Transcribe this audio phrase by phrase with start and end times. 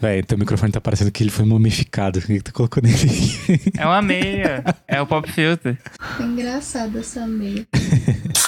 [0.00, 2.18] Véi, teu microfone tá parecendo que ele foi mumificado.
[2.18, 2.96] O que, que tu colocou nele?
[3.76, 4.64] É uma meia.
[4.88, 5.76] é o pop filter.
[6.18, 7.66] Engraçado essa meia.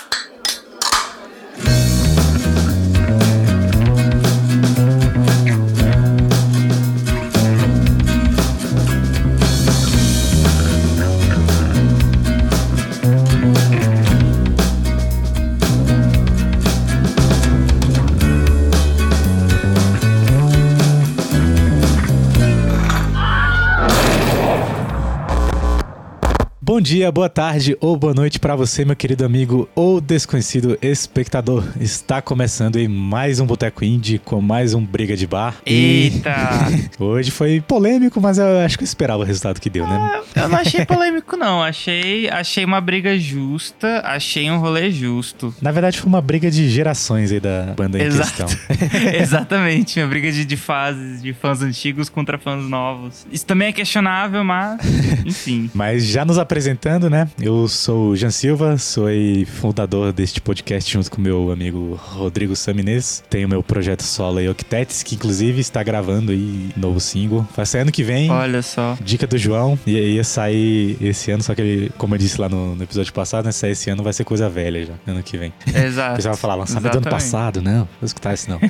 [26.73, 31.63] Bom dia, boa tarde ou boa noite pra você, meu querido amigo ou desconhecido espectador.
[31.79, 35.57] Está começando em mais um Boteco Indie com mais um Briga de Bar.
[35.67, 36.35] E Eita!
[36.99, 40.23] hoje foi polêmico, mas eu acho que eu esperava o resultado que deu, né?
[40.35, 41.63] Eu não achei polêmico, não.
[41.63, 45.55] Achei, achei uma briga justa, achei um rolê justo.
[45.61, 48.47] Na verdade, foi uma briga de gerações aí da banda em Exato.
[48.47, 48.49] questão.
[49.21, 53.27] Exatamente, uma briga de, de fases, de fãs antigos contra fãs novos.
[53.31, 54.81] Isso também é questionável, mas
[55.27, 55.71] enfim.
[55.75, 57.29] Mas já nos apresentando, né?
[57.41, 62.55] Eu sou o Jean Silva, sou aí fundador deste podcast junto com meu amigo Rodrigo
[62.55, 63.25] Saminês.
[63.29, 67.45] Tenho meu projeto solo aí, Octetes, que inclusive está gravando aí novo single.
[67.57, 68.31] Vai sair ano que vem.
[68.31, 68.97] Olha só.
[69.01, 72.49] Dica do João, ia, ia sair esse ano, só que ele, como eu disse lá
[72.49, 73.51] no, no episódio passado, né?
[73.51, 75.53] Sair esse ano vai ser coisa velha já, ano que vem.
[75.67, 76.15] Exato.
[76.23, 77.25] pessoal vai falar, lançamento do ano Exatamente.
[77.25, 78.61] passado, não, não vou escutar isso não.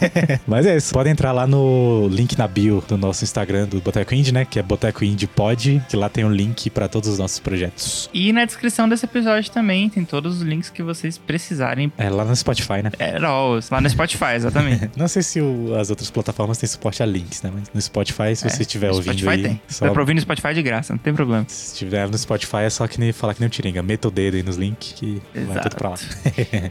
[0.46, 4.14] Mas é isso, podem entrar lá no link na bio do nosso Instagram do Boteco
[4.14, 4.46] Indie, né?
[4.46, 8.08] Que é Boteco Indie Pod, que lá tem um link pra todos os nossos projetos.
[8.14, 11.92] E na descrição desse episódio também tem todos os links que vocês precisarem.
[11.98, 12.90] É lá no Spotify, né?
[12.98, 14.90] É, lá no Spotify, exatamente.
[14.96, 17.50] Não sei se o- as outras plataformas têm suporte a links, né?
[17.52, 19.60] Mas no Spotify, se É, você estiver no ouvindo Spotify aí, tem.
[19.68, 21.44] só- Dá pra ouvir no Spotify de graça, não tem problema.
[21.48, 23.82] se estiver no Spotify é só que nem falar que nem o Tiringa.
[23.82, 25.60] Meta o dedo aí nos links que vai Exato.
[25.70, 25.96] tudo pra lá.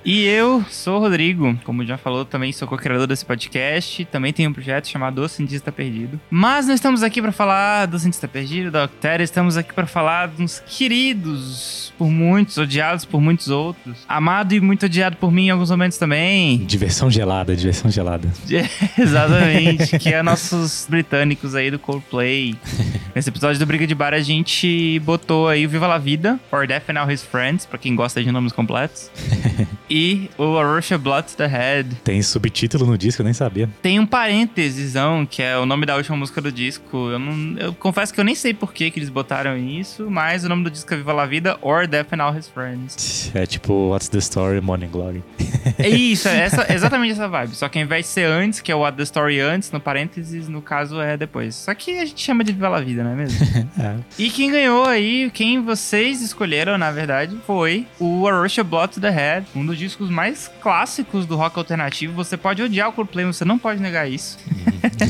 [0.05, 4.05] E eu sou o Rodrigo, como já falou, também sou co-criador desse podcast.
[4.05, 6.19] Também tenho um projeto chamado O Cientista Perdido.
[6.29, 10.27] Mas não estamos aqui pra falar do Cientista Perdido, da Octéria, estamos aqui pra falar
[10.65, 13.97] dos queridos por muitos, odiados por muitos outros.
[14.07, 16.57] Amado e muito odiado por mim em alguns momentos também.
[16.65, 18.27] Diversão gelada, diversão gelada.
[18.97, 22.55] Exatamente, que é nossos britânicos aí do Coldplay.
[23.13, 26.65] Nesse episódio do Briga de Bar a gente botou aí o Viva La Vida, or
[26.65, 29.11] Death and All His Friends, pra quem gosta de nomes completos.
[29.89, 31.95] e o A Blood to the Head.
[32.03, 33.69] Tem subtítulo no disco, eu nem sabia.
[33.81, 37.09] Tem um parêntesesão, que é o nome da última música do disco.
[37.09, 40.43] Eu, não, eu confesso que eu nem sei por que, que eles botaram isso, mas
[40.43, 43.31] o nome do disco é Viva La Vida, or Death and All His Friends.
[43.33, 45.23] É tipo What's the Story, Morning Glory.
[45.77, 47.55] É isso, é essa, exatamente essa vibe.
[47.55, 49.79] Só que ao invés de ser antes, que é o What the Story antes, no
[49.79, 51.55] parênteses, no caso é depois.
[51.55, 53.41] Só que a gente chama de Viva La Vida, não é mesmo?
[53.81, 53.95] É.
[54.19, 58.93] e quem ganhou aí, quem vocês escolheram, na verdade, foi o A Rush of Blood
[58.93, 62.13] to the Head, um dos discos mais clássicos do rock alternativo.
[62.13, 64.37] Você pode odiar o Coldplay, você não pode negar isso.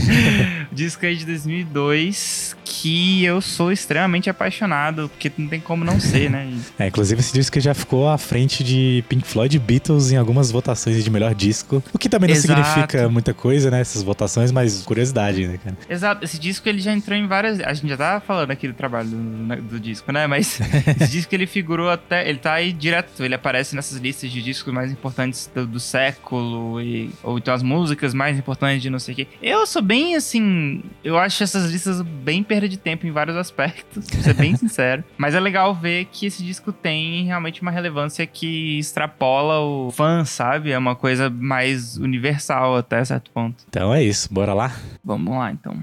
[0.72, 6.30] Disco aí de 2002, que eu sou extremamente apaixonado, porque não tem como não ser,
[6.30, 6.52] né?
[6.80, 10.41] É, inclusive esse disco já ficou à frente de Pink Floyd e Beatles em algumas
[10.50, 11.84] votações de melhor disco.
[11.94, 12.64] O que também não Exato.
[12.64, 13.82] significa muita coisa, né?
[13.82, 15.78] Essas votações, mas curiosidade, né, cara?
[15.90, 17.60] Exato, esse disco ele já entrou em várias.
[17.60, 20.26] A gente já tava falando aqui do trabalho do, né, do disco, né?
[20.26, 20.60] Mas
[21.02, 22.28] esse disco ele figurou até.
[22.28, 26.82] Ele tá aí direto, ele aparece nessas listas de discos mais importantes do, do século,
[26.82, 29.28] e, ou então as músicas mais importantes de não sei o quê.
[29.42, 30.82] Eu sou bem assim.
[31.04, 35.04] Eu acho essas listas bem perda de tempo em vários aspectos, pra ser bem sincero.
[35.18, 40.24] Mas é legal ver que esse disco tem realmente uma relevância que extrapola o fã,
[40.32, 40.72] sabe?
[40.72, 43.64] É uma coisa mais universal até certo ponto.
[43.70, 44.72] Então é isso, bora lá?
[45.04, 45.76] Vamos lá então.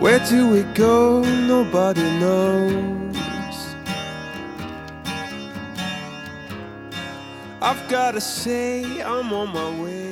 [0.00, 1.20] Where do we go?
[1.46, 2.99] Nobody knows.
[7.62, 10.09] I've gotta say, I'm on my way.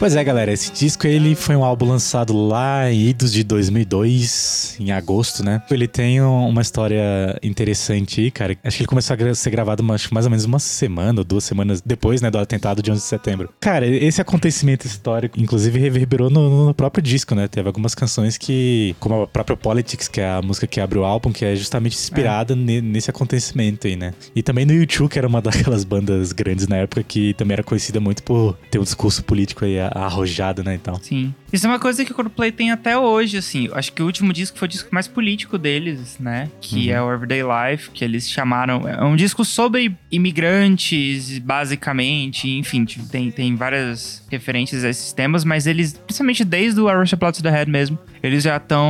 [0.00, 4.76] Pois é, galera, esse disco ele foi um álbum lançado lá em idos de 2002,
[4.80, 5.60] em agosto, né?
[5.70, 8.56] Ele tem um- uma história interessante aí, cara.
[8.64, 11.24] Acho que ele começou a ser gravado uma- que mais ou menos uma semana ou
[11.24, 13.50] duas semanas depois, né, do atentado de 11 de setembro.
[13.60, 17.46] Cara, esse acontecimento histórico, inclusive, reverberou no, no próprio disco, né?
[17.46, 21.04] Teve algumas canções que, como a própria Politics, que é a música que abre o
[21.04, 24.14] álbum, que é justamente inspirada ne- nesse acontecimento aí, né?
[24.34, 25.42] E também no YouTube, que era uma
[25.76, 29.66] daquelas bandas grandes na época que também era conhecida muito por ter um discurso político
[29.66, 30.94] aí arrojado, né, então.
[30.96, 31.34] Sim.
[31.52, 33.68] Isso é uma coisa que o Coldplay tem até hoje, assim.
[33.72, 36.48] Acho que o último disco foi o disco mais político deles, né?
[36.60, 36.94] Que Uhum.
[36.94, 38.88] é o Everyday Life, que eles chamaram.
[38.88, 42.48] É um disco sobre imigrantes, basicamente.
[42.48, 46.94] Enfim, tipo, tem, tem várias referências a esses temas, mas eles, principalmente desde o A
[46.96, 48.88] Rush Blood to the Head mesmo, eles já estão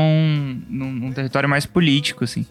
[0.68, 2.46] num, num território mais político, assim.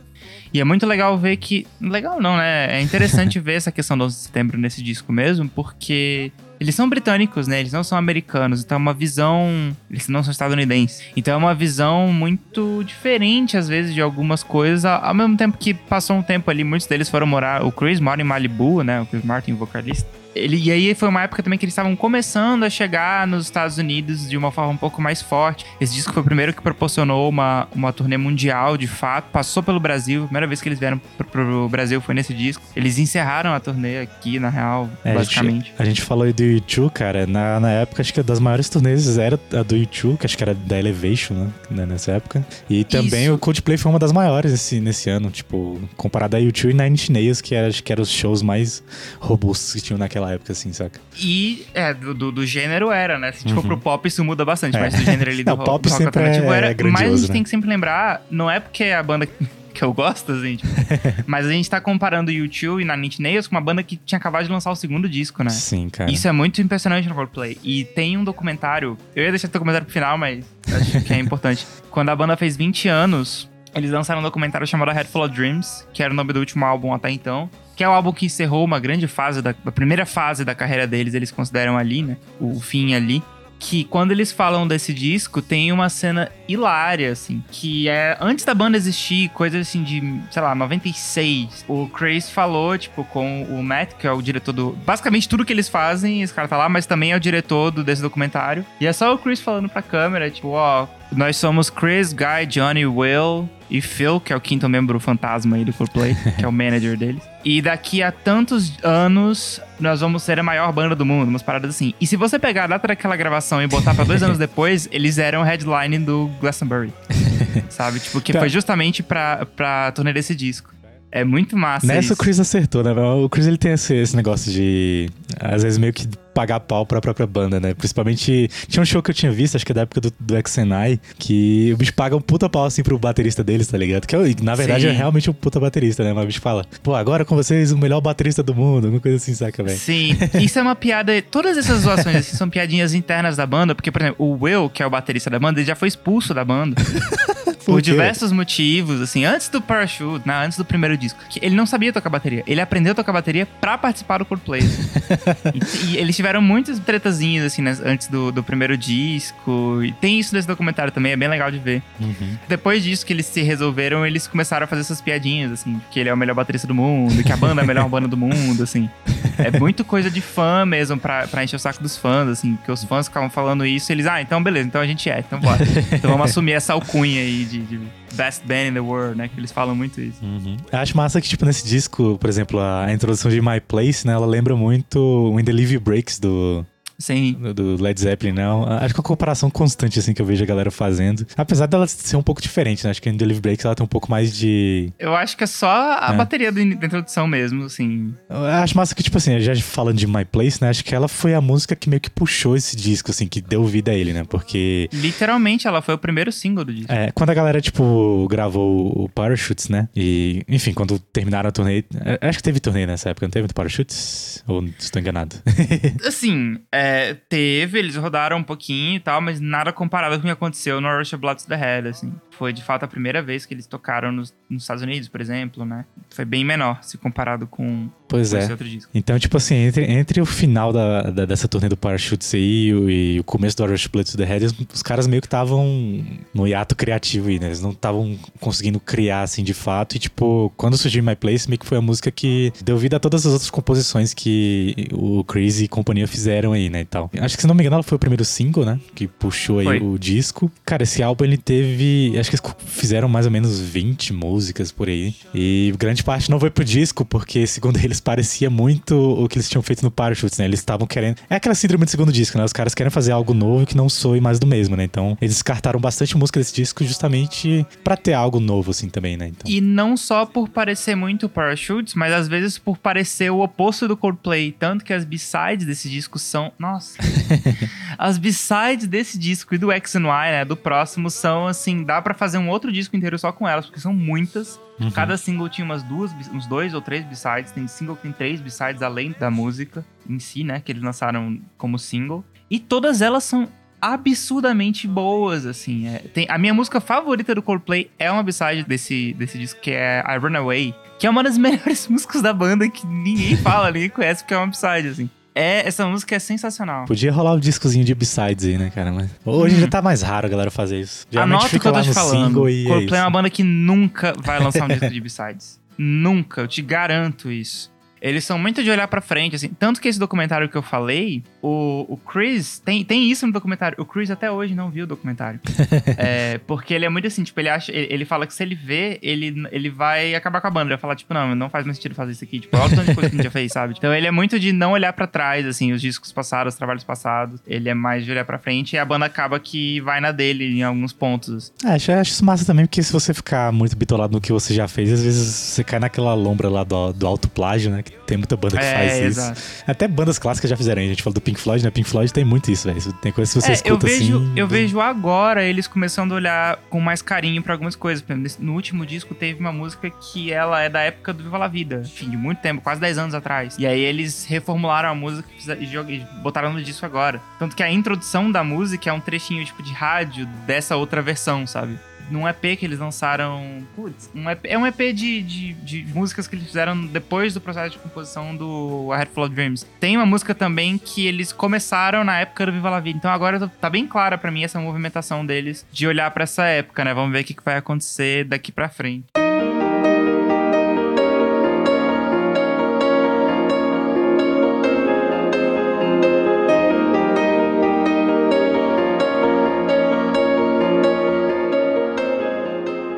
[0.53, 1.67] E é muito legal ver que.
[1.79, 2.77] Legal não, né?
[2.77, 6.89] É interessante ver essa questão do 11 de setembro nesse disco mesmo, porque eles são
[6.89, 7.59] britânicos, né?
[7.59, 8.61] Eles não são americanos.
[8.61, 9.75] Então é uma visão.
[9.89, 11.03] Eles não são estadunidenses.
[11.15, 14.83] Então é uma visão muito diferente, às vezes, de algumas coisas.
[14.83, 17.63] Ao mesmo tempo que passou um tempo ali, muitos deles foram morar.
[17.63, 19.01] O Chris mora em Malibu, né?
[19.01, 20.07] O Chris Martin, vocalista.
[20.39, 23.77] Ele, e aí foi uma época também que eles estavam começando a chegar nos Estados
[23.77, 25.65] Unidos de uma forma um pouco mais forte.
[25.79, 29.25] Esse disco foi o primeiro que proporcionou uma, uma turnê mundial, de fato.
[29.31, 30.23] Passou pelo Brasil.
[30.23, 32.63] A primeira vez que eles vieram pro, pro Brasil foi nesse disco.
[32.75, 35.65] Eles encerraram a turnê aqui, na real, É, basicamente.
[35.65, 37.25] A gente, a gente falou aí do YouTube, cara.
[37.27, 40.43] Na, na época, acho que das maiores turnês era a do YouTube, que acho que
[40.43, 41.47] era da Elevation, né?
[41.69, 42.45] né, Nessa época.
[42.69, 43.33] E também Isso.
[43.33, 46.89] o Coldplay foi uma das maiores nesse, nesse ano, tipo, comparado a YouTube e Nine
[46.91, 48.83] Inch Nails, que era, acho que eram os shows mais
[49.19, 50.99] robustos que tinham naquela época, assim, saca?
[51.17, 53.31] E, é, do, do, gênero era, né?
[53.31, 53.67] Se tipo Uhum.
[53.67, 54.79] pro pop isso muda bastante, É.
[54.79, 56.91] mas do gênero ali do, Não, ro- pop do rock sempre alternativo é era.
[56.91, 57.33] Mas a gente né?
[57.33, 59.27] tem que sempre lembrar, não é porque é a banda
[59.73, 60.69] que eu gosto, assim, tipo,
[61.25, 63.95] mas a gente tá comparando o YouTube e na Ninth Nails com uma banda que
[63.97, 65.49] tinha acabado de lançar o segundo disco, né?
[65.51, 66.11] Sim, cara.
[66.11, 67.57] Isso é muito impressionante no Coldplay.
[67.63, 70.43] E tem um documentário, eu ia deixar o documentário pro final, mas
[70.73, 71.65] acho que é importante.
[71.91, 75.85] Quando a banda fez 20 anos, eles lançaram um documentário chamado Head Full of Dreams,
[75.93, 77.49] que era o nome do último álbum até então.
[77.79, 80.85] Que é o álbum que encerrou uma grande fase, da a primeira fase da carreira
[80.85, 82.17] deles, eles consideram ali, né?
[82.37, 83.23] O fim ali.
[83.57, 87.41] Que quando eles falam desse disco, tem uma cena hilária, assim.
[87.49, 91.63] Que é antes da banda existir, coisa assim de, sei lá, 96.
[91.69, 94.71] O Chris falou, tipo, com o Matt, que é o diretor do.
[94.85, 97.81] Basicamente tudo que eles fazem, esse cara tá lá, mas também é o diretor do,
[97.81, 98.65] desse documentário.
[98.81, 102.85] E é só o Chris falando pra câmera, tipo, ó, nós somos Chris, Guy, Johnny,
[102.85, 106.51] Will e Phil, que é o quinto membro fantasma aí do Coldplay, que é o
[106.51, 107.21] manager deles.
[107.43, 111.71] E daqui a tantos anos, nós vamos ser a maior banda do mundo, umas paradas
[111.75, 111.93] assim.
[111.99, 115.17] E se você pegar a data daquela gravação e botar pra dois anos depois, eles
[115.17, 116.93] eram headline do Glastonbury.
[117.69, 117.99] Sabe?
[117.99, 118.43] Tipo, que Cara.
[118.43, 120.73] foi justamente pra, pra turnê desse disco.
[121.11, 122.13] É muito massa Nessa isso.
[122.13, 122.91] o Chris acertou, né?
[122.91, 125.09] O Chris ele tem esse, esse negócio de,
[125.39, 127.73] às vezes, meio que pagar pau pra própria banda, né?
[127.73, 128.49] Principalmente.
[128.67, 130.99] Tinha um show que eu tinha visto, acho que é da época do, do XNI,
[131.17, 134.05] que o bicho paga um puta pau assim pro baterista deles, tá ligado?
[134.05, 134.89] Que é, na verdade Sim.
[134.89, 136.13] é realmente um puta baterista, né?
[136.13, 139.17] Mas o bicho fala, pô, agora com vocês o melhor baterista do mundo, alguma coisa
[139.17, 139.77] assim, saca, velho?
[139.77, 141.21] Sim, isso é uma piada.
[141.21, 144.83] Todas essas zoações assim, são piadinhas internas da banda, porque, por exemplo, o Will, que
[144.83, 146.75] é o baterista da banda, ele já foi expulso da banda.
[147.65, 151.19] por Por diversos motivos, assim, antes do Parachute, né, antes do primeiro disco.
[151.41, 152.43] ele não sabia tocar bateria.
[152.47, 154.61] Ele aprendeu a tocar bateria pra participar do Coldplay.
[155.53, 159.81] e, e eles tiveram muitas tretazinhas, assim, né, antes do, do primeiro disco.
[159.81, 161.81] E tem isso nesse documentário também, é bem legal de ver.
[161.97, 162.37] Uhum.
[162.45, 166.09] Depois disso que eles se resolveram, eles começaram a fazer essessas piadinhas, assim, que ele
[166.09, 168.61] é o melhor baterista do mundo, que a banda é a melhor banda do mundo,
[168.61, 168.89] assim.
[169.39, 172.71] É muito coisa de fã mesmo, pra, pra encher o saco dos fãs, assim, que
[172.71, 175.59] os fãs ficavam falando isso eles, ah, então beleza, então a gente é, então bora.
[175.91, 177.79] Então vamos assumir essa alcunha aí de, de
[178.13, 180.23] best band in the world, né, que eles falam muito isso.
[180.23, 180.57] Uhum.
[180.71, 184.13] Eu acho massa que, tipo, nesse disco, por exemplo, a introdução de My Place, né?
[184.13, 186.65] Ela lembra muito In The Live Breaks do,
[186.99, 187.33] Sim.
[187.55, 188.63] do- Led Zeppelin, não.
[188.65, 191.25] Acho que é uma comparação constante, assim, que eu vejo a galera fazendo.
[191.37, 192.91] Apesar dela ser um pouco diferente, né?
[192.91, 194.91] Acho que The Live Breaks ela tem um pouco mais de...
[194.99, 196.17] Eu acho que é só a É.
[196.17, 198.13] bateria da introdução mesmo, assim.
[198.29, 200.69] Eu acho massa que, tipo assim, já falando de My Place, né?
[200.69, 203.63] Acho que ela foi a música que meio que puxou esse disco, assim, que deu
[203.65, 204.23] vida a ele, né?
[204.27, 204.89] Porque...
[204.91, 206.91] Literalmente, ela foi o primeiro single do disco.
[206.91, 209.87] É, quando a galera, tipo, gravou o Parachutes, né?
[209.95, 211.83] E, enfim, quando terminaram a turnê.
[212.05, 214.43] é, Acho que teve turnê nessa época, não teve do Parachutes?
[214.47, 215.35] Ou estou enganado?
[216.05, 216.88] Assim, é,
[217.27, 220.97] teve, eles rodaram um pouquinho e tal, mas nada comparado com o que aconteceu no
[220.97, 222.13] Rush of the Head, assim.
[222.31, 225.65] Foi, de fato, a primeira vez que eles tocaram nos, nos Estados Unidos, por exemplo,
[225.65, 225.85] né?
[226.09, 228.49] Foi bem menor, se comparado com, pois é.
[228.93, 232.73] Então, tipo assim, entre, entre o final da, da- dessa turnê do Parachutes aí e
[232.73, 235.27] o, e o começo do Rush Blood to the Head, os, os caras meio que
[235.27, 237.45] estavam no hiato criativo aí, né?
[237.47, 239.95] Eles não estavam conseguindo criar, assim, de fato.
[239.95, 242.99] E, tipo, quando surgiu My Place, meio que foi a música que deu vida a
[242.99, 246.81] todas as outras composições que o Crazy e companhia fizeram aí, né?
[246.81, 247.09] E tal.
[247.19, 248.79] Acho que, se não me engano, ela foi o primeiro single, né?
[248.95, 249.79] Que puxou aí Foi.
[249.81, 250.51] o disco.
[250.65, 252.13] Cara, esse álbum, ele teve...
[252.19, 255.13] Acho que eles fizeram mais ou menos 20 músicas por aí.
[255.33, 259.49] E grande parte não foi pro disco, porque, segundo eles, parecia muito o que eles
[259.49, 260.45] tinham feito no Parachutes, né?
[260.45, 261.17] Eles estavam querendo...
[261.29, 262.43] É aquela síndrome do segundo disco, né?
[262.43, 264.83] Os caras querem fazer algo novo que não soe mais do mesmo, né?
[264.83, 269.27] Então, eles descartaram bastante música desse disco justamente pra ter algo novo, assim, também, né?
[269.27, 269.49] Então...
[269.49, 273.95] E não só por parecer muito Parachutes, mas às vezes por parecer o oposto do
[273.95, 274.51] Coldplay.
[274.51, 276.51] Tanto que as B-sides desse disco são.
[276.57, 276.97] Nossa!
[277.97, 282.01] As B-sides desse disco e do X and Y, né, do próximo, são assim, dá
[282.01, 284.59] pra fazer um outro disco inteiro só com elas, porque são muitas.
[284.79, 284.91] Uhum.
[284.91, 287.51] Cada single tinha umas duas, uns dois ou três B-sides.
[287.51, 291.39] Tem single que tem três B-sides além da música em si, né, que eles lançaram
[291.57, 292.23] como single.
[292.49, 293.47] E todas elas são
[293.81, 295.87] absurdamente boas, assim.
[295.87, 299.71] É, tem, a minha música favorita do Coldplay é uma b-side desse, desse disco, que
[299.71, 303.71] é I Run Away, que é uma das melhores músicas da banda que ninguém fala,
[303.71, 305.09] ninguém conhece, porque é uma b-side, assim.
[305.35, 306.85] É, essa música é sensacional.
[306.85, 308.91] Podia rolar um discozinho de B-sides aí, né, cara?
[308.91, 309.61] Mas hoje Uhum.
[309.61, 311.05] já tá mais raro a galera fazer isso.
[311.09, 312.49] Geralmente Anota o que fica eu tô te falando.
[312.49, 312.95] e é Coldplay é isso.
[313.05, 315.59] uma banda que nunca vai lançar um disco de b-sides.
[315.77, 317.71] Nunca, eu te garanto isso.
[318.01, 319.49] Eles são muito de olhar pra frente, assim.
[319.49, 323.77] Tanto que esse documentário que eu falei, o, o Chris, tem, tem isso no documentário.
[323.79, 325.39] O Chris até hoje não viu o documentário.
[325.97, 327.71] é, porque ele é muito assim, tipo, ele acha.
[327.71, 330.65] Ele, ele fala que se ele vê, ele, ele vai acabar com a banda.
[330.65, 332.39] Ele vai falar, tipo, não, não faz mais sentido fazer isso aqui.
[332.39, 333.75] Tipo, olha o tanto de coisa que a gente já fez, sabe?
[333.77, 336.83] Então ele é muito de não olhar pra trás, assim, os discos passados, os trabalhos
[336.83, 337.39] passados.
[337.45, 340.59] Ele é mais de olhar pra frente e a banda acaba que vai na dele
[340.59, 341.51] em alguns pontos.
[341.65, 344.53] É, acho, acho isso massa também, porque se você ficar muito bitolado no que você
[344.53, 347.83] já fez, às vezes você cai naquela lombra lá do, do autoplágio, né?
[348.05, 349.05] Tem muita banda que é, faz isso.
[349.05, 349.41] exato.
[349.67, 350.81] Até bandas clássicas já fizeram.
[350.81, 351.69] A gente falou do Pink Floyd, né?
[351.69, 352.93] Pink Floyd tem muito isso, velho.
[352.93, 354.33] Tem coisa que você É, eu escuta vejo, assim.
[354.35, 358.03] eu do- vejo agora eles começando a olhar com mais carinho pra algumas coisas.
[358.39, 361.81] No último disco teve uma música que ela é da época do Viva La Vida,
[361.85, 363.55] enfim, de muito tempo, quase 10 anos atrás.
[363.59, 365.27] E aí eles reformularam a música
[365.59, 367.21] e botaram no disco agora.
[367.37, 371.45] Tanto que a introdução da música é um trechinho tipo de rádio dessa outra versão,
[371.45, 371.77] sabe?
[372.09, 373.65] Num EP que eles lançaram.
[373.75, 377.41] Putz, um EP, é um EP de, de, de músicas que eles fizeram depois do
[377.41, 379.65] processo de composição do A Head Full of Dreams.
[379.79, 382.97] Tem uma música também que eles começaram na época do Viva La Vida.
[382.97, 386.83] Então agora tá bem clara pra mim essa movimentação deles de olhar pra essa época,
[386.83, 386.93] né?
[386.93, 389.05] Vamos ver o que que vai acontecer daqui pra frente.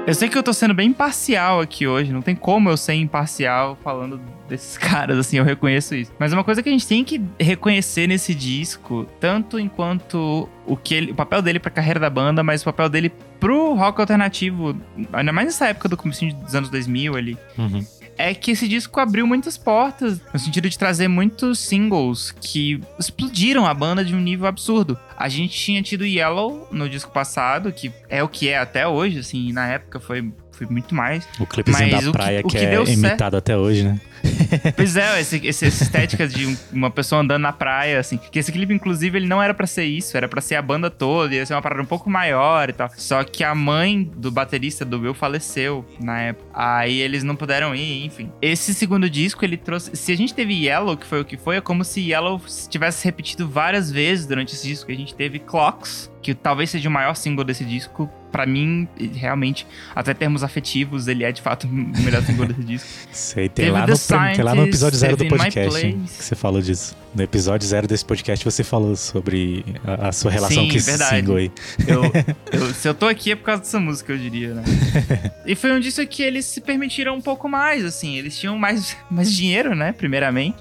[0.08, 2.96] Eu sei que eu tô sendo bem imparcial aqui hoje, não tem como eu ser
[2.96, 6.12] imparcial falando desses caras, assim, eu reconheço isso.
[6.20, 10.96] Mas uma coisa que a gente tem que reconhecer nesse disco, tanto enquanto o, que
[10.96, 14.75] ele- o papel dele pra carreira da banda, mas o papel dele pro rock alternativo,
[15.13, 17.86] ainda mais nessa época do começo dos anos 2000 ali, Uhum.
[18.22, 23.66] É que esse disco abriu muitas portas, no sentido de trazer muitos singles que explodiram
[23.66, 24.98] a banda de um nível absurdo.
[25.18, 29.20] A gente tinha tido Yellow no disco passado, que é o que é até hoje,
[29.20, 30.32] assim, na época foi,
[30.65, 31.27] foi muito mais.
[31.39, 34.00] O clipezinho da praia que, que é deu certo- imitado até hoje, né?
[34.75, 38.18] Pois é, esse, esse- essa estética de um- uma pessoa andando na praia, assim.
[38.18, 40.89] Que esse clipe, inclusive, ele não era pra ser isso, era pra ser a banda
[40.91, 42.89] toda, ia ser uma parada um pouco maior e tal.
[42.98, 46.46] Só que a mãe do baterista do Will faleceu na época.
[46.53, 48.32] Aí eles não puderam ir, enfim.
[48.41, 49.96] Esse segundo disco, ele trouxe.
[49.96, 52.39] Se a gente teve Yellow, que foi o que foi, é como se Yellow
[52.70, 54.91] tivesse repetido várias vezes durante esse disco.
[54.91, 58.10] A gente teve Clocks, que talvez seja o maior single desse disco.
[58.31, 62.89] Pra mim, realmente, até termos afetivos, ele é de fato o melhor single desse disco.
[63.11, 66.61] Sei, tem lá, no, tem lá no episódio zero do podcast hein, que você falou
[66.61, 66.95] disso.
[67.13, 70.89] No episódio zero desse podcast você falou sobre a, a sua relação Sim, com esse
[70.89, 71.17] verdade.
[71.17, 71.51] single aí.
[71.85, 72.03] Eu,
[72.53, 74.63] eu- se eu tô aqui é por causa dessa música, eu diria, né?
[75.45, 78.15] e foi um disco que eles se permitiram um pouco mais, assim.
[78.17, 79.91] Eles tinham mais, mais dinheiro, né?
[79.91, 80.55] Primeiramente.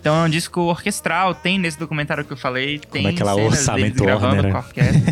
[0.00, 1.34] Então é um disco orquestral.
[1.34, 2.78] Tem nesse documentário que eu falei.
[2.78, 5.02] Tem é aquela cenas orçamento deles gravando Warner, com a né?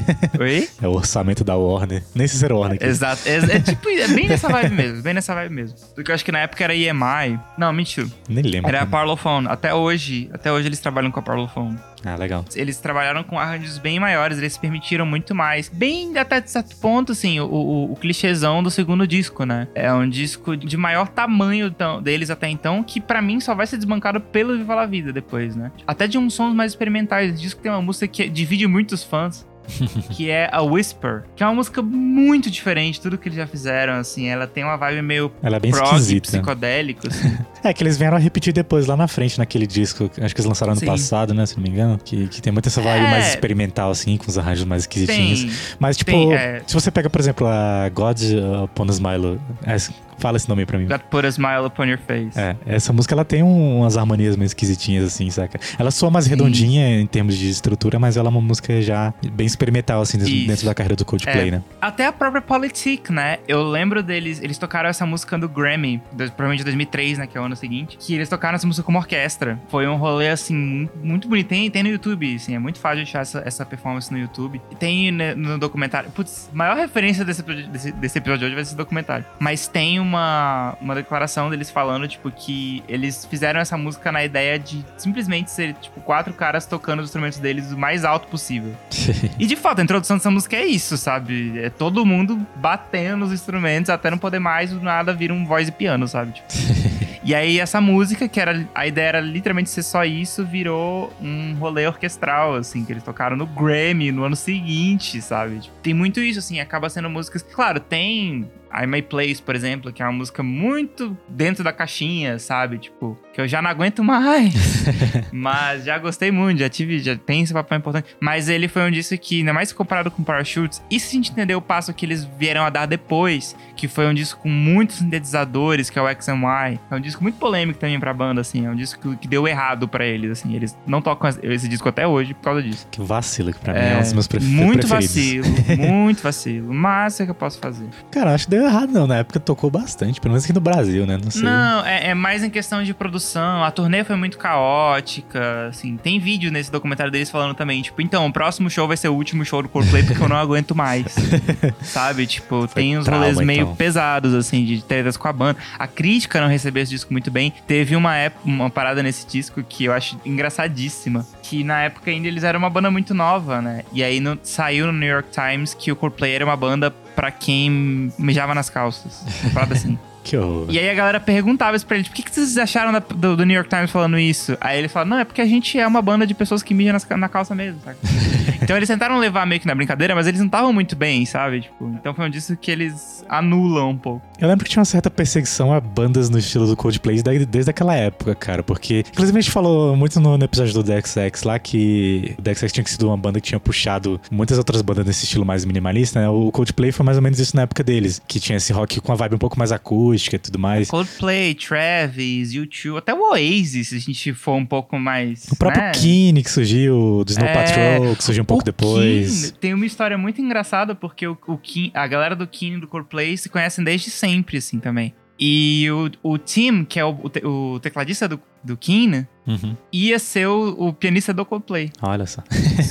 [0.41, 0.69] Oi?
[0.81, 2.04] É o orçamento da Warner.
[2.15, 2.87] Nem Warner aqui.
[2.87, 3.23] Exato.
[3.27, 5.03] É, é tipo, é bem nessa vibe mesmo.
[5.03, 5.77] Bem nessa vibe mesmo.
[5.95, 7.39] Porque eu acho que na época era EMI.
[7.59, 8.07] Não, mentira.
[8.29, 8.69] Nem lembro.
[8.69, 9.47] Era a Parlophone.
[9.49, 11.77] Até hoje, até hoje eles trabalham com a Parlophone.
[12.05, 12.45] Ah, legal.
[12.55, 15.71] Eles trabalharam com arranjos bem maiores, eles se permitiram muito mais.
[15.71, 19.69] Bem, até de certo ponto, assim, o, o, o clichêzão do segundo disco, né?
[19.75, 23.67] É um disco de maior tamanho tão- deles até então, que pra mim só vai
[23.67, 25.73] ser desbancado pelo Viva La Vida depois, né?
[25.87, 27.33] Até de uns sons mais experimentais.
[27.33, 29.47] Esse disco tem uma música que divide muitos fãs.
[30.11, 33.47] que é a Whisper, que é uma música muito diferente de tudo que eles já
[33.47, 36.29] fizeram, assim, ela tem uma vibe meio Ela é bem prog, esquisita.
[36.29, 37.37] psicodélico, assim.
[37.63, 40.41] É que eles vieram a repetir depois lá na frente, naquele disco, que acho que
[40.41, 40.87] eles lançaram ano Sim.
[40.87, 41.47] passado, né?
[41.47, 41.99] Se não me engano.
[42.05, 43.11] Que, que tem muita essa vibe É.
[43.11, 45.41] mais experimental, assim, com os arranjos mais esquisitinhos.
[45.43, 46.63] tem, Mas, tipo, tem, é.
[46.67, 48.19] se você pega, por exemplo, a God
[48.65, 49.77] Upon a Smile, é,
[50.19, 50.87] fala esse nome pra mim.
[50.87, 52.39] Got Put a Smile Upon Your Face.
[52.39, 55.59] É, essa música ela tem um- umas harmonias meio esquisitinhas, assim, saca?
[55.79, 59.47] Ela soa mais redondinha em termos de estrutura, mas ela é uma música já bem
[59.47, 60.47] experimental, assim, dentro, Isso.
[60.47, 61.51] dentro da carreira do Coldplay, É.
[61.53, 61.63] né?
[61.81, 63.39] Até a própria Politic, né?
[63.49, 67.27] Eu lembro deles, eles tocaram essa música do Grammy, do- provavelmente de 2003, né?
[67.27, 67.97] Que é o ano seguinte.
[67.99, 69.59] Que eles tocaram essa música como orquestra.
[69.69, 71.49] Foi um rolê, assim, muito, bonito.
[71.49, 74.61] Tem, tem no YouTube, assim, é muito fácil de achar essa, essa performance no YouTube.
[74.79, 76.11] Tem né, no documentário.
[76.11, 79.25] Putz, maior referência desse, desse, desse episódio de hoje vai ser esse documentário.
[79.39, 84.59] Mas tem uma, uma declaração deles falando, tipo, que eles fizeram essa música na ideia
[84.59, 88.75] de simplesmente ser, tipo, quatro caras tocando os instrumentos deles o mais alto possível.
[89.39, 91.59] e de fato, a introdução dessa música é isso, sabe?
[91.59, 95.69] É todo mundo batendo nos instrumentos até não poder mais, do nada vira um voz
[95.69, 96.33] e piano, sabe?
[96.33, 96.49] Tipo.
[97.27, 101.55] E aí essa música, que era a ideia era literalmente ser só isso, virou um
[101.55, 105.61] rolê orquestral, assim, que eles tocaram no Grammy no ano seguinte, sabe?
[105.61, 107.43] Tipo, tem muito isso, assim, acaba sendo músicas.
[107.43, 112.39] Claro, tem I May Place, por exemplo, que é uma música muito dentro da caixinha,
[112.39, 112.79] sabe?
[112.79, 114.55] Tipo, que eu já não aguento mais.
[115.33, 118.17] mas já gostei muito, já tive, já tem esse papel importante.
[118.21, 121.33] Mas ele foi um disco que, ainda mais comparado com Parachutes, e se a gente
[121.33, 124.97] entender o passo que eles vieram a dar depois, que foi um disco com muitos
[124.97, 126.79] sintetizadores, que é o XMY.
[126.91, 128.67] É um disco muito polêmico também pra banda, assim.
[128.67, 130.55] É um disco que, deu errado pra eles, assim.
[130.55, 132.87] Eles não tocam esse disco até hoje por causa disso.
[132.91, 135.49] Que vacilo, que pra mim é um dos meus pref muito preferidos.
[135.49, 136.73] Muito vacilo, muito vacilo.
[136.73, 137.89] Mas o que eu posso fazer?
[138.13, 139.09] Cara, acho que deu errado não.
[139.09, 141.19] Na época tocou bastante, pelo menos aqui no Brasil, né?
[141.23, 141.43] Não sei.
[141.43, 143.24] Não, é, é mais em questão de produção.
[143.65, 145.97] A turnê foi muito caótica, assim.
[145.97, 149.15] Tem vídeo nesse documentário deles falando também, tipo, então, o próximo show vai ser o
[149.15, 151.15] último show do Coldplay porque eu não aguento mais.
[151.83, 152.27] Sabe?
[152.27, 153.77] Tipo, Foi tem uns trauma, rolês meio então.
[153.77, 155.59] pesados, assim, de tretas com a banda.
[155.79, 157.53] A crítica não recebeu esse disco muito bem.
[157.67, 161.27] Teve uma, época, uma parada nesse disco que eu acho engraçadíssima.
[161.43, 163.85] Que na época ainda eles eram uma banda muito nova, né?
[163.93, 167.31] E aí no- saiu no New York Times que o Coldplay era uma banda pra
[167.31, 169.23] quem mijava nas calças.
[169.43, 169.99] Uma parada assim.
[170.25, 170.67] Que horror.
[170.71, 173.37] E aí a galera perguntava isso pra ele, por que, que vocês acharam da- do,
[173.37, 174.57] do New York Times falando isso?
[174.61, 176.97] Aí ele fala, não, é porque a gente é uma banda de pessoas que mijam
[177.19, 177.99] na calça mesmo, sabe?
[178.63, 181.61] então eles tentaram levar meio que na brincadeira, mas eles não estavam muito bem, sabe?
[181.61, 184.23] Tipo, então foi um disco que eles anulam um pouco.
[184.41, 187.71] Eu lembro que tinha uma certa perseguição a bandas no estilo do Coldplay desde, desde
[187.71, 188.63] aquela época, cara.
[188.63, 192.73] Porque, inclusive, a gente falou muito no, no episódio do DXX lá que o DXX
[192.73, 196.29] tinha sido uma banda que tinha puxado muitas outras bandas nesse estilo mais minimalista, né?
[196.29, 199.13] O Coldplay foi mais ou menos isso na época deles, que tinha esse rock com
[199.13, 200.89] uma vibe um pouco mais acústica e tudo mais.
[200.89, 205.45] Coldplay, Travis, U2, até o Oasis, se a gente for um pouco mais.
[205.51, 205.93] O próprio né?
[205.93, 209.41] Keane, que surgiu, do Snow É, Patrol, que surgiu um pouco depois.
[209.43, 212.81] Keane tem uma história muito engraçada, porque o, o Keane- a galera do Keane e
[212.81, 215.15] do Coldplay se conhecem desde sempre, assim, também.
[215.39, 219.77] E o, o Tim, que é o, o tecladista do, do Keane, Uhum.
[219.93, 221.91] ia ser o, o pianista do Coldplay.
[222.01, 222.43] Olha só.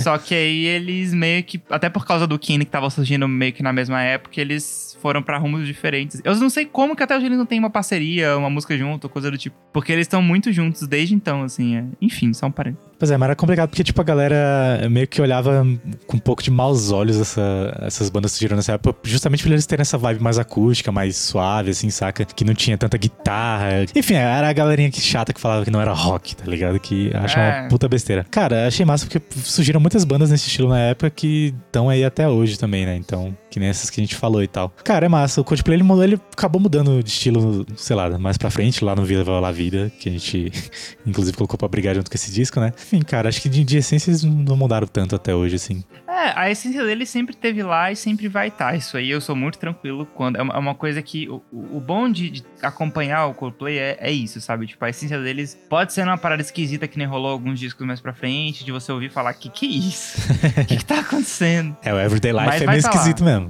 [0.03, 3.51] Só que aí eles meio que, até por causa do Keane que tava surgindo meio
[3.53, 6.21] que na mesma época, eles foram pra rumos diferentes.
[6.23, 9.09] Eu não sei como que até hoje eles não têm uma parceria, uma música junto,
[9.09, 9.53] coisa do tipo.
[9.73, 11.75] Porque eles estão muito juntos desde então, assim.
[11.75, 11.83] é.
[12.01, 12.87] Enfim, só um parênteses.
[13.03, 15.67] Pois é, mas era complicado porque, tipo, a galera meio que olhava
[16.07, 19.65] com um pouco de maus olhos essa- essas bandas surgiram nessa época, justamente por eles
[19.65, 22.23] terem essa vibe mais acústica, mais suave, assim, saca?
[22.23, 23.85] Que não tinha tanta guitarra.
[23.93, 26.79] Enfim, era a galerinha que chata que falava que não era rock, tá ligado?
[26.79, 27.59] Que acha É.
[27.63, 28.25] uma puta besteira.
[28.31, 32.25] Cara, achei massa porque surgiram muitas bandas nesse estilo na época que estão aí até
[32.29, 32.95] hoje também, né?
[32.95, 34.71] Então, que nem essas que a gente falou e tal.
[34.81, 35.41] Cara, é massa.
[35.41, 39.03] O Coldplay, ele, ele acabou mudando de estilo, sei lá, mais pra frente, lá no
[39.03, 40.49] Viva La Vida, que a gente,
[41.05, 42.71] inclusive, colocou pra brigar junto com esse disco, né?
[42.93, 45.83] Enfim, cara, acho que de, de essência eles não mudaram tanto até hoje, assim.
[46.07, 48.75] É, a essência dele sempre teve lá e sempre vai estar.
[48.75, 50.35] Isso aí eu sou muito tranquilo quando.
[50.35, 51.27] É uma, é coisa que.
[51.27, 54.67] O, o bom de, de acompanhar o Coldplay é, é isso, sabe?
[54.67, 57.99] Tipo, a essência deles pode ser uma parada esquisita que nem rolou alguns discos mais
[57.99, 60.19] pra frente, de você ouvir falar: que que é isso?
[60.61, 61.75] O que, que tá acontecendo?
[61.81, 62.95] É, o Everyday Life Mas é meio tá lá.
[62.95, 63.49] esquisito mesmo.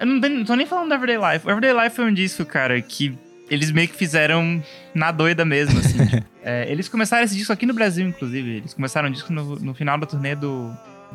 [0.00, 1.46] Eu não, não tô nem falando do Everyday Life.
[1.46, 3.18] O Everyday Life foi um disco, cara, que
[3.50, 4.62] eles meio que fizeram
[4.94, 5.98] na doida mesmo, assim.
[6.42, 8.58] é, eles começaram esse disco aqui no Brasil, inclusive.
[8.58, 10.70] Eles começaram o disco no, no final da turnê do,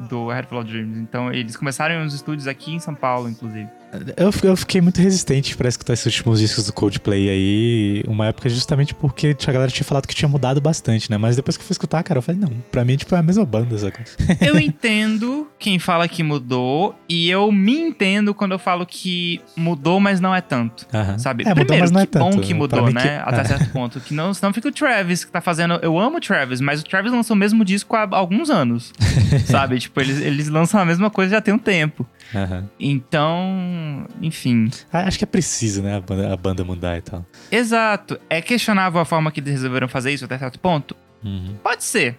[0.09, 0.99] do of Dreams.
[0.99, 3.69] Então, eles começaram uns estúdios aqui em São Paulo, inclusive.
[4.17, 8.49] Eu, eu fiquei muito resistente pra escutar esses últimos discos do Coldplay aí, uma época
[8.49, 11.17] justamente porque a galera tinha falado que tinha mudado bastante, né?
[11.17, 13.23] Mas depois que eu fui escutar, cara, eu falei, não, pra mim, tipo, é a
[13.23, 14.03] mesma banda, saca?
[14.41, 19.99] Eu entendo quem fala que mudou, e eu me entendo quando eu falo que mudou,
[19.99, 20.85] mas não é tanto.
[21.17, 21.43] Sabe?
[21.43, 22.41] É, mudou, Primeiro, mas não é que bom tanto.
[22.41, 23.01] que Pra mudou, né?
[23.01, 23.43] que- Até é.
[23.45, 23.99] certo ponto.
[23.99, 25.75] Que não, senão fica o Travis que tá fazendo.
[25.81, 28.93] Eu amo o Travis, mas o Travis lançou o mesmo disco há alguns anos.
[29.45, 29.79] sabe?
[29.79, 32.05] Tipo, eles, eles lançam a mesma coisa já tem um tempo.
[32.33, 32.69] Aham.
[32.79, 34.69] Então, enfim.
[34.91, 37.25] Ah, Acho que é preciso, né, a banda, a banda mudar e tal.
[37.51, 38.19] Exato.
[38.29, 40.95] É questionável a forma que eles resolveram fazer isso até certo ponto?
[41.23, 41.55] Uhum.
[41.63, 42.17] Pode ser.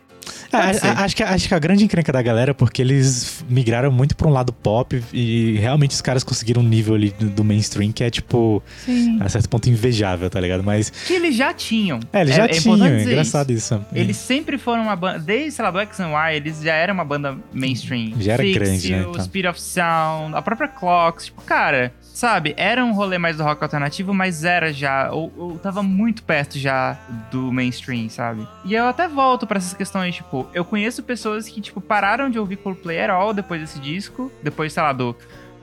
[0.53, 3.91] Ah, a- acho, que, acho que a grande encrenca da galera é porque eles migraram
[3.91, 7.45] muito pra um lado pop e realmente os caras conseguiram um nível ali do do
[7.45, 9.19] mainstream que é, tipo, Sim.
[9.21, 10.63] a certo ponto invejável, tá ligado?
[10.63, 12.01] Mas, Que eles já tinham.
[12.13, 13.81] é, eles já é tinham, é engraçado isso.
[13.93, 15.19] Eles sempre foram uma banda.
[15.19, 18.13] Desde, sei lá, do X and Y, eles já eram uma banda mainstream.
[18.21, 19.23] Já era Fix grande, né, então.
[19.25, 21.27] Speed of Sound, a própria Clocks.
[21.27, 22.55] Tipo, cara, sabe?
[22.57, 25.11] Era um rolê mais do rock alternativo, mas era já.
[25.13, 26.99] Ou, ou tava muito perto já
[27.31, 28.47] do mainstream, sabe?
[28.65, 32.39] E eu até volto pra essas questões, tipo, eu conheço pessoas que, tipo, pararam de
[32.39, 34.31] ouvir Coldplay at all depois desse disco.
[34.43, 35.17] Depois, sei lá, do.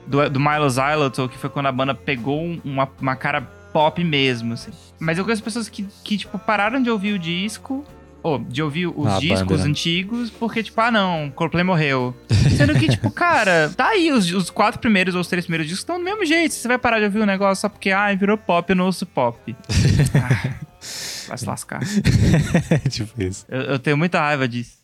[0.06, 3.40] do, do Milo Xylotl, que foi quando a banda pegou uma, uma cara
[3.72, 4.70] pop mesmo, assim.
[4.98, 7.84] Mas eu conheço pessoas que, que, tipo, pararam de ouvir o disco
[8.22, 9.68] ou de ouvir os Ah, discos banda, né?
[9.70, 12.14] antigos, porque, tipo, ah, não, Coldplay morreu.
[12.56, 15.80] Sendo que, tipo, cara, tá aí, os, os quatro primeiros ou os três primeiros discos
[15.82, 16.54] estão do mesmo jeito.
[16.54, 19.04] Você vai parar de ouvir o negócio só porque, ah, virou pop, eu não ouço
[19.04, 19.54] pop.
[20.14, 20.54] Ah,
[21.28, 21.80] vai se lascar.
[22.90, 23.44] tipo isso.
[23.48, 24.83] Eu, eu tenho muita raiva disso.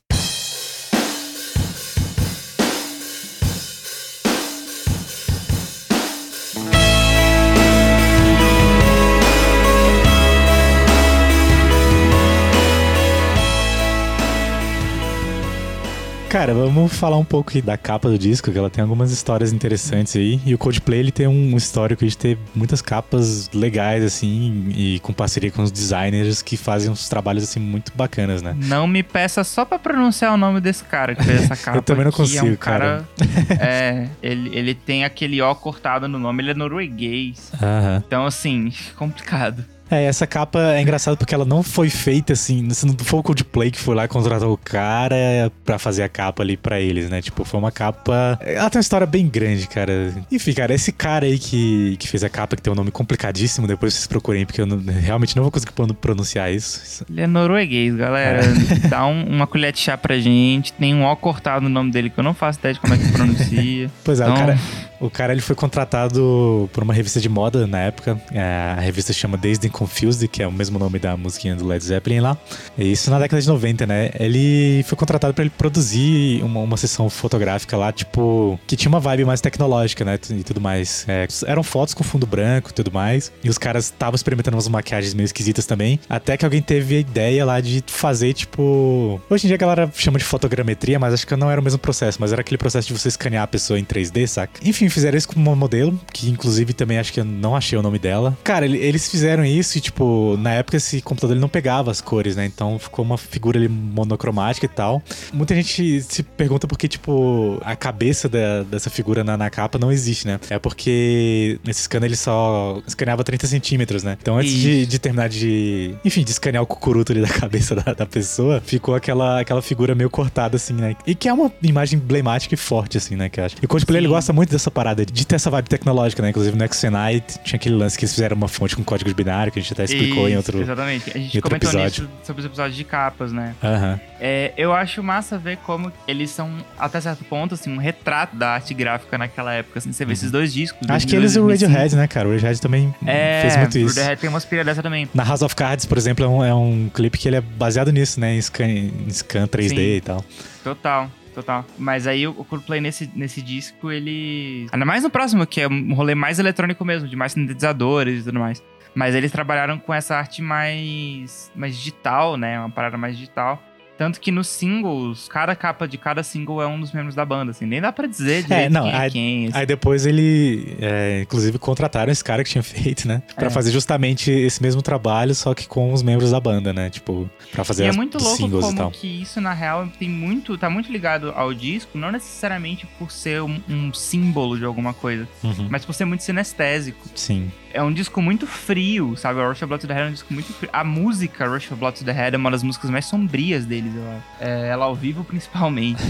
[16.30, 20.14] Cara, vamos falar um pouco da capa do disco, que ela tem algumas histórias interessantes
[20.14, 20.40] aí.
[20.46, 25.12] E o Coldplay, ele tem um histórico de ter muitas capas legais, assim, e com
[25.12, 28.56] parceria com os designers que fazem uns trabalhos, assim, muito bacanas, né?
[28.56, 31.82] Não me peça só pra pronunciar o nome desse cara que fez essa capa.
[31.82, 33.04] também não que é consigo, um cara.
[33.58, 37.50] é, ele, ele tem aquele O cortado no nome, ele é norueguês.
[37.60, 38.04] Aham.
[38.06, 39.64] Então, assim, complicado.
[39.90, 43.70] É, essa capa é engraçada porque ela não foi feita assim, não foi o Coldplay
[43.70, 47.20] que foi lá e contratou o cara pra fazer a capa ali pra eles, né?
[47.20, 48.38] Tipo, foi uma capa.
[48.42, 50.14] Ela tem uma história bem grande, cara.
[50.30, 53.66] Enfim, cara, esse cara aí que, que fez a capa, que tem um nome complicadíssimo,
[53.66, 57.04] depois vocês procurem, porque eu não- realmente não vou conseguir pron- pronunciar isso.
[57.10, 58.42] Ele é norueguês, galera.
[58.88, 60.72] Dá um- uma colher de chá pra gente.
[60.74, 62.98] Tem um O cortado no nome dele que eu não faço ideia de como é
[62.98, 63.90] que pronuncia.
[64.04, 64.58] Pois é, Então- o cara.
[65.00, 68.20] O cara ele foi contratado por uma revista de moda na época.
[68.32, 71.66] É, a revista chama Dazed and Confused, que é o mesmo nome da musiquinha do
[71.66, 72.36] Led Zeppelin lá.
[72.76, 74.10] E isso na década de 90, né?
[74.18, 79.00] Ele foi contratado pra ele produzir uma, uma sessão fotográfica lá, tipo, que tinha uma
[79.00, 80.18] vibe mais tecnológica, né?
[80.30, 81.06] E tudo mais.
[81.08, 83.32] É, eram fotos com fundo branco e tudo mais.
[83.42, 85.98] E os caras estavam experimentando umas maquiagens meio esquisitas também.
[86.08, 89.18] Até que alguém teve a ideia lá de fazer, tipo.
[89.30, 91.78] Hoje em dia a galera chama de fotogrametria, mas acho que não era o mesmo
[91.78, 94.60] processo, mas era aquele processo de você escanear a pessoa em 3D, saca?
[94.62, 97.82] Enfim, fizeram isso com uma modelo, que inclusive também acho que eu não achei o
[97.82, 98.36] nome dela.
[98.44, 102.00] Cara, ele- eles fizeram isso e, tipo, na época esse computador ele não pegava as
[102.00, 102.44] cores, né?
[102.46, 105.02] Então ficou uma figura ali monocromática e tal.
[105.32, 109.78] Muita gente se pergunta por que, tipo, a cabeça da- dessa figura na, na capa
[109.78, 110.38] não existe, né?
[110.50, 114.16] É porque nesse scanner ele só escaneava 30 centímetros, né?
[114.20, 115.94] Então antes de, de terminar de.
[116.04, 119.94] Enfim, de escanear o cucuruto ali da cabeça da, da pessoa, ficou aquela, aquela figura
[119.94, 120.96] meio cortada, assim, né?
[121.06, 123.28] E que é uma imagem emblemática e forte, assim, né?
[123.28, 123.56] Que eu acho.
[123.62, 126.30] E o Coldplay ele gosta muito dessa parada de ter essa vibe tecnológica, né?
[126.30, 129.52] Inclusive no X-Night tinha aquele lance que eles fizeram uma fonte com código de binário,
[129.52, 130.62] que a gente até explicou em Isso, outro.
[130.62, 131.10] Exatamente.
[131.10, 132.04] A gente em comentou episódio.
[132.04, 133.54] nisso sobre os episódios de capas, né?
[133.62, 134.00] Aham.
[134.18, 138.50] É, eu acho massa ver como eles são, até certo ponto, assim, um retrato da
[138.54, 139.78] arte gráfica naquela época.
[139.78, 140.78] Assim, você vê esses dois discos.
[140.88, 141.72] Acho que 2002 eles e o 2005.
[141.72, 142.28] Radiohead, né, cara?
[142.28, 143.88] O Radiohead também É, fez muito o isso.
[143.96, 145.08] Radiohead tem uma aspira dessa também.
[145.14, 147.90] Na House of Cards, por exemplo, é um, é um clipe que ele é baseado
[147.92, 148.34] nisso, né?
[148.34, 149.76] Em scan, em scan 3D Sim.
[149.96, 150.24] e tal.
[150.62, 151.64] Total, total.
[151.78, 154.66] Mas aí o Coldplay nesse, nesse disco, ele...
[154.72, 158.24] Ainda mais no próximo, que é um rolê mais eletrônico mesmo, de mais sintetizadores e
[158.24, 158.62] tudo mais.
[158.94, 162.58] Mas eles trabalharam com essa arte mais, mais digital, né?
[162.58, 163.62] Uma parada mais digital.
[164.00, 167.50] Tanto que nos singles, cada capa de cada single é um dos membros da banda,
[167.50, 167.66] assim.
[167.66, 169.46] Nem dá pra dizer direito não, quem é aí- quem.
[169.48, 169.58] assim.
[169.58, 173.22] Aí depois ele, é, inclusive, contrataram esse cara que tinha feito, né?
[173.34, 173.50] Pra É.
[173.50, 176.88] fazer justamente esse mesmo trabalho, só que com os membros da banda, né?
[176.88, 178.90] Tipo, pra fazer E é as- muito os louco singles e como tal.
[178.90, 183.42] que isso, na real, tem muito, tá muito ligado ao disco, não necessariamente por ser
[183.42, 187.06] um, um símbolo de alguma coisa, Uhum, mas por ser muito sinestésico.
[187.14, 187.52] Sim.
[187.72, 189.40] É um disco muito frio, sabe?
[189.40, 190.70] O Rush of Blood to the Head é um disco muito frio.
[190.72, 193.94] A música Rush of Blood to the Head é uma das músicas mais sombrias deles,
[193.94, 194.24] eu acho.
[194.40, 196.02] É, ela ao vivo, principalmente.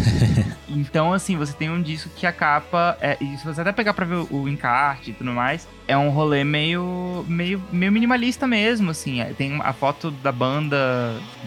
[0.68, 2.96] então, assim, você tem um disco que a capa...
[3.00, 5.96] É, e se você até pegar pra ver o, o encarte e tudo mais, é
[5.98, 9.20] um rolê meio, meio, meio minimalista mesmo, assim.
[9.20, 10.76] É, Tem a foto da banda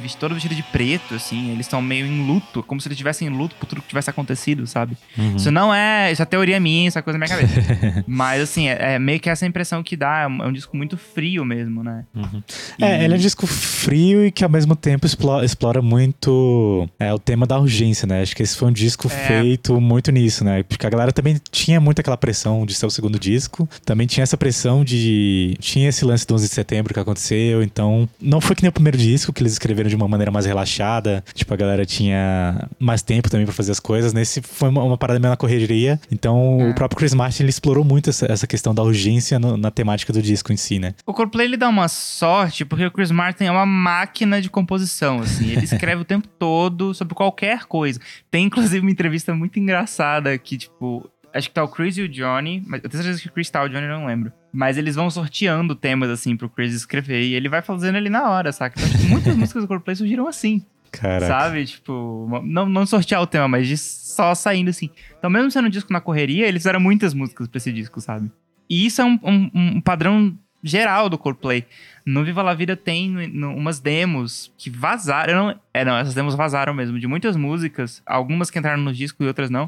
[0.01, 1.51] vesti- todo vestido de preto, assim.
[1.51, 4.09] Eles estão meio em luto, como se eles estivessem em luto por tudo que tivesse
[4.09, 4.97] acontecido, sabe?
[5.17, 5.35] Uhum.
[5.35, 6.11] Isso não é.
[6.11, 8.03] Isso é teoria minha, isso é coisa da minha cabeça.
[8.07, 10.21] Mas, assim, é, é meio que essa impressão que dá.
[10.21, 12.03] É um, é um disco muito frio mesmo, né?
[12.15, 12.43] Uhum.
[12.79, 16.87] E- É, ele é um disco frio e que ao mesmo tempo explora, explora muito
[16.99, 18.21] é, o tema da urgência, né?
[18.21, 19.09] Acho que esse foi um disco É.
[19.27, 20.63] feito muito nisso, né?
[20.63, 24.23] Porque a galera também tinha muito aquela pressão de ser o segundo disco, também tinha
[24.23, 25.55] essa pressão de.
[25.59, 28.73] Tinha esse lance do 11 de setembro que aconteceu, então não foi que nem o
[28.73, 33.01] primeiro disco que eles escreveram de uma maneira mais relaxada, tipo, a galera tinha mais
[33.01, 34.13] tempo também pra fazer as coisas.
[34.13, 36.69] Nesse foi uma, uma parada meio na correria, então É.
[36.71, 40.11] o próprio Chris Martin ele explorou muito essa, essa questão da urgência no- na temática
[40.13, 40.93] do disco em si, né?
[41.05, 45.19] O Coldplay ele dá uma sorte porque o Chris Martin é uma máquina de composição,
[45.19, 45.49] assim.
[45.51, 47.99] Ele escreve o tempo todo sobre qualquer coisa.
[48.31, 52.09] Tem inclusive uma entrevista muito engraçada que, tipo, acho que tá o Chris e o
[52.09, 54.31] Johnny, mas eu tenho certeza que o Chris tá, o Johnny eu não lembro.
[54.51, 58.29] Mas eles vão sorteando temas, assim, pro Chris escrever e ele vai fazendo ali na
[58.29, 58.79] hora, saca?
[58.79, 60.63] Então, tipo, muitas músicas do Coldplay surgiram assim.
[60.91, 61.25] Caraca.
[61.25, 61.65] Sabe?
[61.65, 64.91] Tipo, não, não sortear o tema, mas de só saindo assim.
[65.17, 68.31] Então, mesmo sendo um disco na correria, eles fizeram muitas músicas pra esse disco, sabe?
[68.69, 71.65] E isso é um, um- um padrão geral do Coldplay.
[72.05, 75.33] No Viva La Vida tem no- umas demos que vazaram.
[75.47, 78.01] Não, é, não, essas demos vazaram mesmo, de muitas músicas.
[78.05, 79.67] Algumas que entraram no disco e outras não.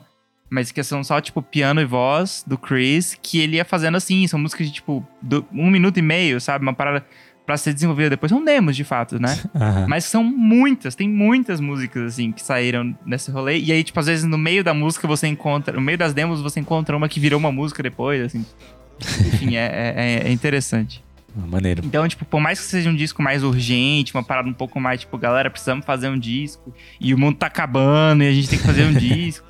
[0.49, 4.27] Mas que são só, tipo, piano e voz do Chris, que ele ia fazendo assim.
[4.27, 6.63] São músicas de, tipo, do- um minuto e meio, sabe?
[6.63, 7.05] Uma parada
[7.45, 8.29] pra ser desenvolvida depois.
[8.31, 9.37] São demos, de fato, né?
[9.55, 9.85] Aham.
[9.87, 13.57] Mas são muitas, tem muitas músicas, assim, que saíram nesse rolê.
[13.59, 16.41] E aí, tipo, às vezes no meio da música você encontra, no meio das demos
[16.41, 18.45] você encontra uma que virou uma música depois, assim.
[19.27, 21.03] Enfim, é, é- é interessante.
[21.37, 21.81] Ah, Maneiro.
[21.85, 25.01] Então, tipo, por mais que seja um disco mais urgente, uma parada um pouco mais,
[25.01, 28.57] tipo, galera, precisamos fazer um disco, e o mundo tá acabando, e a gente tem
[28.57, 29.45] que fazer um disco.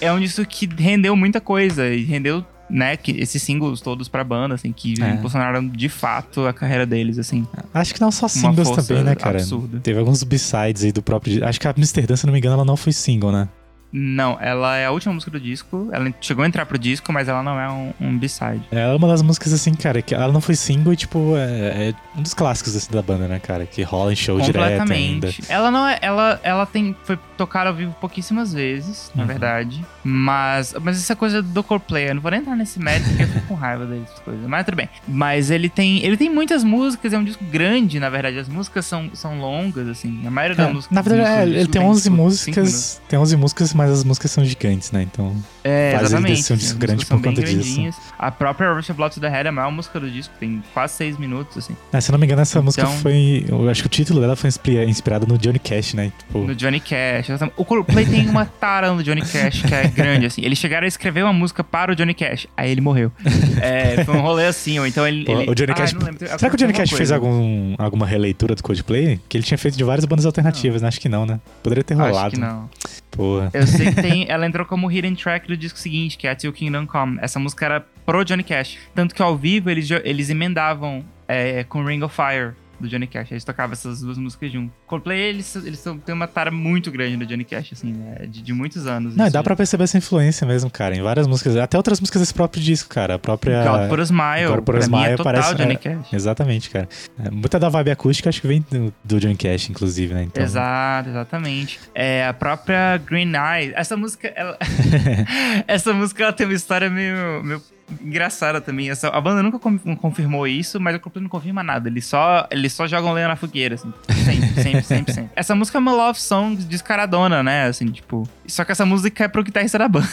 [0.00, 4.22] É um disco que rendeu muita coisa, e rendeu, né, que esses singles todos pra
[4.24, 5.10] banda, assim, que É.
[5.10, 7.46] impulsionaram de fato a carreira deles, assim.
[7.74, 9.38] Acho que não só singles também, né, cara?
[9.38, 9.80] absurda.
[9.80, 11.44] Teve alguns b-sides aí do próprio.
[11.44, 13.48] Acho que a Amsterdã, se não me engano, ela não foi single, né?
[13.92, 15.88] Não, ela é a última música do disco.
[15.92, 18.62] Ela chegou a entrar pro disco, mas ela não é um, um B-side.
[18.70, 21.88] Ela é uma das músicas, assim, cara, que ela não foi single e, tipo, é,
[21.90, 23.66] é um dos clássicos assim, da banda, né, cara?
[23.66, 24.78] Que rola em show direto ainda.
[24.80, 25.42] Completamente.
[25.48, 25.98] Ela não é.
[26.00, 26.94] Ela, ela tem.
[27.04, 29.28] Foi tocada ao vivo pouquíssimas vezes, na Uhum.
[29.28, 29.84] verdade.
[30.04, 30.74] Mas.
[30.82, 33.46] Mas essa coisa do Coldplay, eu não vou nem entrar nesse mérito porque eu fico
[33.48, 34.46] com raiva dessas coisas.
[34.46, 34.88] Mas tudo bem.
[35.08, 35.98] Mas ele tem.
[36.04, 38.38] Ele tem muitas músicas, é um disco grande, na verdade.
[38.38, 40.22] As músicas são, são longas, assim.
[40.26, 40.94] A maioria É, das músicas.
[40.94, 43.00] na verdade, é, ele tem tipo, 11 cinco músicas.
[43.08, 45.02] Tem 11 músicas, mas as músicas são gigantes, né?
[45.02, 45.34] Então.
[45.62, 47.80] É, faz ele ser um disco grande por conta disso.
[48.18, 50.62] A própria Rush of Blood to the Head é a maior música do disco, tem
[50.72, 51.76] quase seis minutos, assim.
[51.92, 53.44] É, se eu não me engano, essa música Então- foi.
[53.48, 56.12] Eu acho que o título dela foi inspi- inspirado no Johnny Cash, né?
[56.18, 56.38] Tipo.
[56.46, 57.28] No Johnny Cash.
[57.56, 60.42] O Coldplay tem uma tara no Johnny Cash que é grande, assim.
[60.42, 63.10] Eles chegaram a escrever uma música para o Johnny Cash, aí ele morreu.
[63.62, 65.24] É, foi um rolê assim, ou então ele...
[65.24, 65.92] Pô, ele- o Johnny Ah, Cash.
[65.92, 67.14] não lembro, Será que o Johnny Cash fez coisa.
[67.16, 69.20] algum, alguma releitura do Coldplay?
[69.28, 70.88] Que ele tinha feito de várias bandas alternativas, né?
[70.88, 71.38] Acho que não, né?
[71.62, 72.16] Poderia ter rolado.
[72.18, 72.68] Acho que não.
[73.10, 73.50] Porra.
[73.52, 74.26] Eu sei que tem...
[74.28, 77.18] Ela entrou como hidden track do disco seguinte, que é Till Kingdom Come.
[77.20, 78.78] Essa música era pro Johnny Cash.
[78.94, 83.30] Tanto que ao vivo eles, eles emendavam é, com Ring of Fire do Johnny Cash.
[83.32, 84.72] Eles tocavam essas duas músicas junto.
[84.86, 88.26] Coldplay, eles, eles têm uma tara muito grande do Johnny Cash, assim, né?
[88.26, 89.14] De, de muitos anos.
[89.16, 90.96] Não, dá pra perceber essa influência mesmo, cara.
[90.96, 93.14] Em várias músicas, até outras músicas desse próprio disco, cara.
[93.14, 93.62] A própria.
[93.64, 94.48] God Put a Smile.
[94.48, 96.12] God Put a pra mim é Smile total parece- Johnny é, Cash.
[96.12, 96.88] Exatamente, cara.
[97.22, 100.24] É, muita da vibe acústica acho que vem do, do Johnny Cash, inclusive, né?
[100.24, 101.80] Então, Exato, exatamente.
[101.94, 103.72] É, a própria Green Eye.
[103.74, 104.58] Essa música, ela...
[105.66, 107.62] essa música ela tem uma história meio, meio
[108.02, 108.90] engraçada também.
[108.90, 111.88] Essa, a banda nunca com- confirmou isso, mas o Coldplay não confirma nada.
[111.88, 113.92] Eles só, eles só jogam lenha na fogueira, assim.
[114.24, 115.30] Sempre, sempre, sempre, sempre.
[115.34, 117.66] Essa música é uma love song descaradona, né?
[117.66, 118.28] Assim, tipo...
[118.50, 120.08] Só que essa música é pro guitarrista da banda.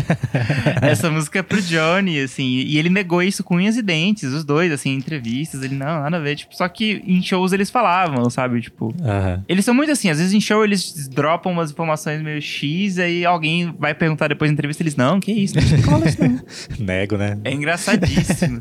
[0.82, 2.44] essa música é pro Johnny, assim.
[2.44, 5.62] E ele negou isso com unhas e dentes, os dois, assim, em entrevistas.
[5.62, 6.36] Ele, não, nada a ver.
[6.36, 8.60] Tipo, só que em shows eles falavam, sabe?
[8.60, 8.94] Tipo...
[9.02, 9.44] Aham.
[9.48, 13.24] Eles são muito assim, às vezes em show eles dropam umas informações meio X, aí
[13.24, 16.40] alguém vai perguntar depois na entrevista, eles, não, que isso, não cola isso não.
[16.78, 17.38] Nego, né?
[17.44, 18.60] É engraçadíssimo.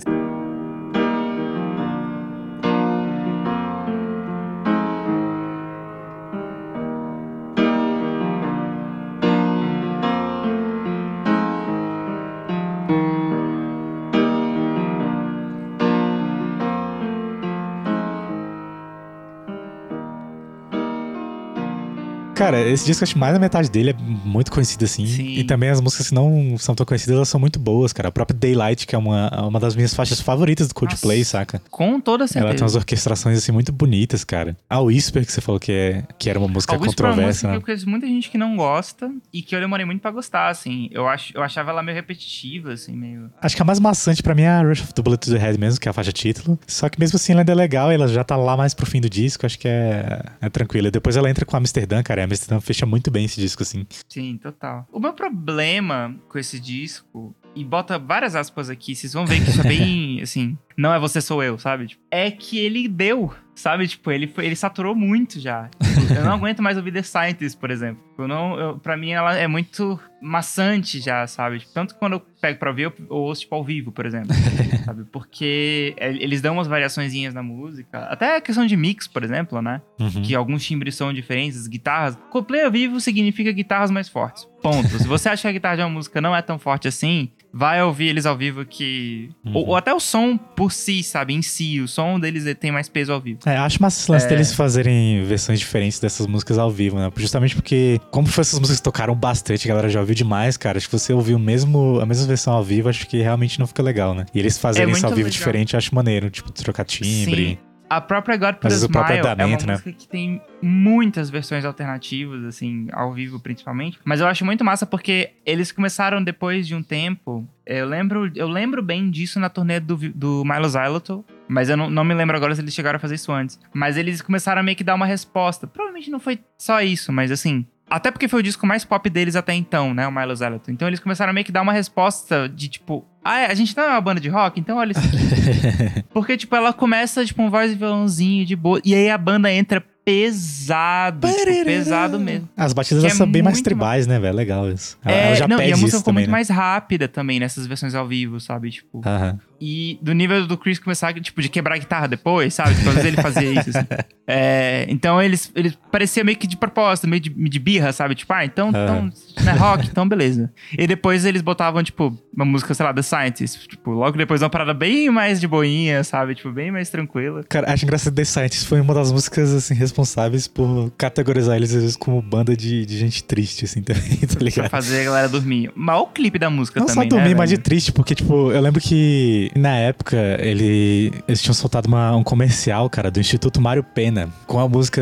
[22.36, 25.08] Cara, esse disco, acho que mais da metade dele é muito conhecido, assim.
[25.08, 25.38] Sim.
[25.38, 28.10] E também as músicas que não são tão conhecidas, elas são muito boas, cara.
[28.10, 31.62] A própria Daylight, que é uma, uma das minhas faixas favoritas do Coldplay, Nossa, saca?
[31.72, 32.46] Com toda certeza.
[32.46, 34.56] Ela tem umas orquestrações, assim, muito bonitas, cara.
[34.70, 37.48] A Whisper, que você falou que, é, que era uma música Alguns pra controversa, música
[37.48, 37.54] né?
[37.54, 40.50] que eu conheço muita gente que não gosta e que eu demorei muito pra gostar,
[40.50, 40.90] assim.
[40.92, 43.32] Eu, ach, eu achava ela meio repetitiva, assim, meio...
[43.42, 45.40] Acho que a mais maçante pra mim é a Rush of the Bullet to the
[45.40, 46.60] Head mesmo, que é a faixa título.
[46.68, 49.00] Só que mesmo assim ela ainda é legal, ela já tá lá mais pro fim
[49.00, 50.92] do disco, acho que é, é tranquila.
[50.92, 53.64] Depois ela entra com a Amsterdã, cara, e a Amsterdã fecha muito bem esse disco,
[53.64, 53.86] assim.
[54.10, 54.88] Sim, total.
[54.92, 59.50] O meu problema com esse disco, e bota várias aspas aqui, vocês vão ver que
[59.50, 61.88] isso é bem, assim, não é você, sou eu, sabe?
[61.88, 63.88] Tipo, é que ele deu, sabe?
[63.88, 65.70] Tipo, ele, ele saturou muito já.
[65.82, 68.04] Tipo, eu não aguento mais ouvir The Scientist, por exemplo.
[68.18, 71.60] Eu não, eu, pra mim, ela é muito maçante já, sabe?
[71.60, 74.06] Tipo, tanto que quando eu pego pra ouvir, eu, eu ouço, tipo, ao vivo, por
[74.06, 74.34] exemplo.
[74.86, 75.06] sabe?
[75.06, 78.00] Porque é, eles dão umas variaçõezinhas na música.
[78.06, 79.82] Até a questão de mix, por exemplo, né?
[80.00, 80.22] Uhum.
[80.22, 82.18] que alguns timbres são diferentes, as guitarras.
[82.30, 84.48] Coldplay ao vivo significa guitarras mais fortes.
[84.62, 84.88] Ponto.
[84.88, 87.82] Se você acha que a guitarra de uma música não é tão forte assim, vai
[87.82, 89.30] ouvir eles ao vivo que.
[89.46, 89.54] Uhum.
[89.56, 91.34] Ou, ou até o som por si, sabe?
[91.34, 91.80] Em si.
[91.80, 93.40] O som deles tem mais peso ao vivo.
[93.46, 94.30] É, acho massa esse lance É.
[94.30, 97.10] deles fazerem versões diferentes dessas músicas ao vivo, né?
[97.16, 100.78] Justamente porque, como essas músicas tocaram bastante, a galera já ouviu demais, cara.
[100.78, 103.66] Acho que você ouvir o mesmo, a mesma versão ao vivo, acho que realmente não
[103.68, 104.26] fica legal, né?
[104.34, 105.32] E eles fazerem É isso ao vivo legal.
[105.32, 106.30] diferente, acho maneiro.
[106.30, 107.48] Tipo, trocar timbre.
[107.52, 107.58] Sim.
[107.90, 109.74] A própria God Put a Smile é uma né?
[109.74, 114.00] música que tem muitas versões alternativas, assim, ao vivo principalmente.
[114.04, 117.48] Mas eu acho muito massa porque eles começaram depois de um tempo.
[117.66, 121.90] Eu lembro, eu lembro bem disso na turnê do, do Milo Xyloto, mas eu não,
[121.90, 123.60] não me lembro agora se eles chegaram a fazer isso antes.
[123.74, 125.68] Mas eles começaram a meio que dar uma resposta.
[125.68, 127.66] Provavelmente não foi só isso, mas assim.
[127.88, 130.08] Até porque foi o disco mais pop deles até então, né?
[130.08, 130.72] O Milo Xyloto.
[130.72, 133.06] Então eles começaram a meio que dar uma resposta de tipo.
[133.28, 134.60] Ah, é, a gente não é uma banda de rock?
[134.60, 136.04] Então olha isso aqui.
[136.14, 138.80] Porque, tipo, ela começa, tipo, um voz e violãozinho de boa.
[138.86, 141.28] E aí a banda entra pesado.
[141.28, 142.48] tipo, pesado mesmo.
[142.56, 144.36] As batidas é são bem mais tribais, né, velho?
[144.36, 144.98] Legal isso.
[145.04, 146.32] Ela, É, ela já não, pede e a música ficou muito né?
[146.32, 148.70] mais rápida também nessas versões ao vivo, sabe?
[148.70, 149.02] Tipo.
[149.04, 149.40] Aham.
[149.60, 152.76] E do nível do Chris começar, tipo, de quebrar a guitarra depois, sabe?
[152.76, 153.88] Tipo, às vezes ele fazia isso, assim.
[154.28, 158.16] É, então eles, eles parecia meio que de propósito, meio de, de birra, sabe?
[158.16, 159.12] Tipo, ah, então, então
[159.44, 160.52] não é rock, então beleza.
[160.76, 163.68] E depois eles botavam, tipo, uma música, sei lá, The Scientist.
[163.68, 166.34] Tipo, logo depois uma parada bem mais de boinha, sabe?
[166.34, 167.44] Tipo, bem mais tranquila.
[167.48, 171.82] Cara, acho engraçado The Scientist foi uma das músicas, assim, responsáveis por categorizar eles, às
[171.84, 174.70] vezes, como banda de, de gente triste, assim, também, tá Pra ligado?
[174.72, 175.72] fazer a galera dormir.
[175.76, 178.16] Mas olha o clipe da música Não também, só dormir, né, mas de triste, porque,
[178.16, 183.20] tipo, eu lembro que na época ele, eles tinham soltado uma- um comercial, cara, do
[183.20, 185.02] Instituto Mário Pena, com a música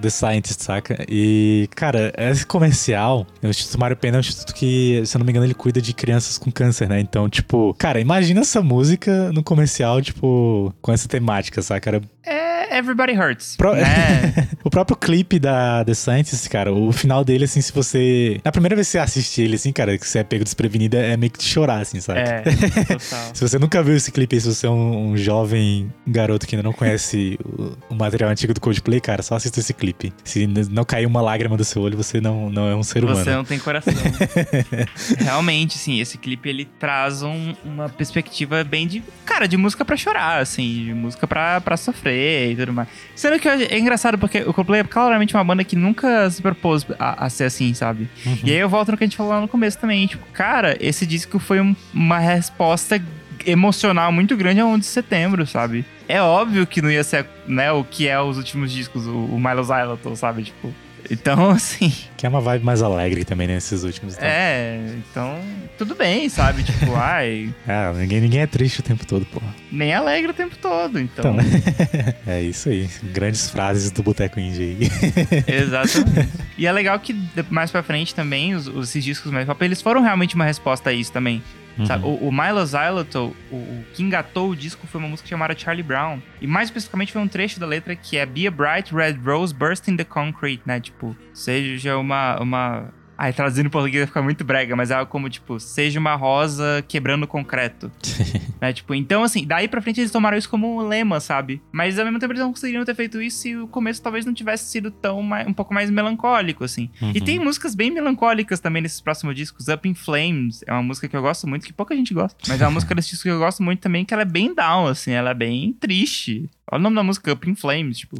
[0.00, 1.04] The Scientist, saca?
[1.08, 5.26] E, cara, esse comercial, o Instituto Mário Pena é um instituto que, se eu não
[5.26, 7.00] me engano, ele cuida de crianças com câncer, né?
[7.00, 11.90] Então, tipo, cara, imagina essa música no comercial, tipo, com essa temática, saca?
[11.90, 14.48] Era É Everybody Hurts, Pro- né?
[14.62, 18.40] o próprio clipe da The Scientist, cara, o final dele, assim, se você.
[18.44, 21.16] Na primeira vez que você assiste ele, assim, cara, que você é pego desprevenido, é
[21.16, 22.20] meio que de chorar, assim, sabe?
[22.20, 22.98] é, total.
[23.34, 26.62] Se você nunca viu esse clipe se você é um, um jovem garoto que ainda
[26.62, 30.12] não conhece o, o material antigo do Coldplay, cara, só assista esse clipe.
[30.24, 33.18] Se não cair uma lágrima do seu olho, você não, não é um ser humano.
[33.24, 33.92] Você não tem coração.
[35.18, 39.02] Realmente, sim, esse clipe ele traz um- uma perspectiva bem de.
[39.24, 41.76] Cara, de música pra chorar, assim, de música pra, pra
[42.12, 42.88] e tudo mais.
[43.14, 46.86] Sendo que é engraçado porque o Coldplay é claramente uma banda que nunca se propôs
[46.98, 48.08] a, a ser assim, sabe?
[48.24, 48.38] Uhum.
[48.44, 50.06] E aí eu volto no que a gente falou lá no começo também.
[50.06, 53.02] Tipo, cara, esse disco foi um- uma resposta
[53.44, 55.84] emocional muito grande ao 11 de setembro, sabe?
[56.08, 59.40] É óbvio que não ia ser, né, o que é os últimos discos, o, o
[59.40, 60.44] Miles Xyloto, sabe?
[60.44, 60.72] Tipo.
[61.10, 61.92] Então, assim.
[62.16, 64.14] Que é uma vibe mais alegre também nesses últimos.
[64.14, 64.28] Então.
[64.28, 65.38] É, então,
[65.76, 66.62] tudo bem, sabe?
[66.72, 69.52] Tipo, ai, Ah, ninguém, ninguém é triste o tempo todo, porra.
[69.70, 71.34] nem alegre o tempo todo, então.
[71.34, 71.44] Então,
[72.26, 72.88] é isso aí.
[73.12, 75.52] Grandes frases do Boteco Indie aí.
[75.62, 76.28] Exatamente.
[76.56, 77.16] E é legal que
[77.50, 80.90] mais pra frente também, os, os- esses discos mais pop, eles foram realmente uma resposta
[80.90, 81.42] a isso também.
[81.78, 82.04] Uhum.
[82.04, 85.82] O, o Milo Xyloto, o, o que engatou o disco foi uma música chamada Charlie
[85.82, 86.20] Brown.
[86.40, 89.54] E mais especificamente foi um trecho da letra que é Be a bright red rose
[89.54, 90.80] bursting the concrete, né?
[90.80, 92.40] Tipo, seja uma...
[92.40, 92.88] uma...
[93.24, 96.16] Ai, traduzindo em português vai ficar muito brega, mas é algo como, tipo, seja uma
[96.16, 97.88] rosa quebrando concreto.
[98.60, 98.72] né?
[98.72, 101.62] Tipo, então, assim, daí pra frente eles tomaram isso como um lema, sabe?
[101.70, 104.34] Mas ao mesmo tempo eles não conseguiriam ter feito isso se o começo talvez não
[104.34, 106.90] tivesse sido tão mai- um pouco mais melancólico, assim.
[107.00, 107.24] E Uhum.
[107.24, 109.68] tem músicas bem melancólicas também nesses próximos discos.
[109.68, 112.36] Up in Flames é uma música que eu gosto muito, que pouca gente gosta.
[112.48, 114.52] Mas é uma música desse disco que eu gosto muito também, que ela é bem
[114.52, 116.50] down, assim, ela é bem triste.
[116.70, 118.16] Olha o nome da música, Up in Flames, tipo.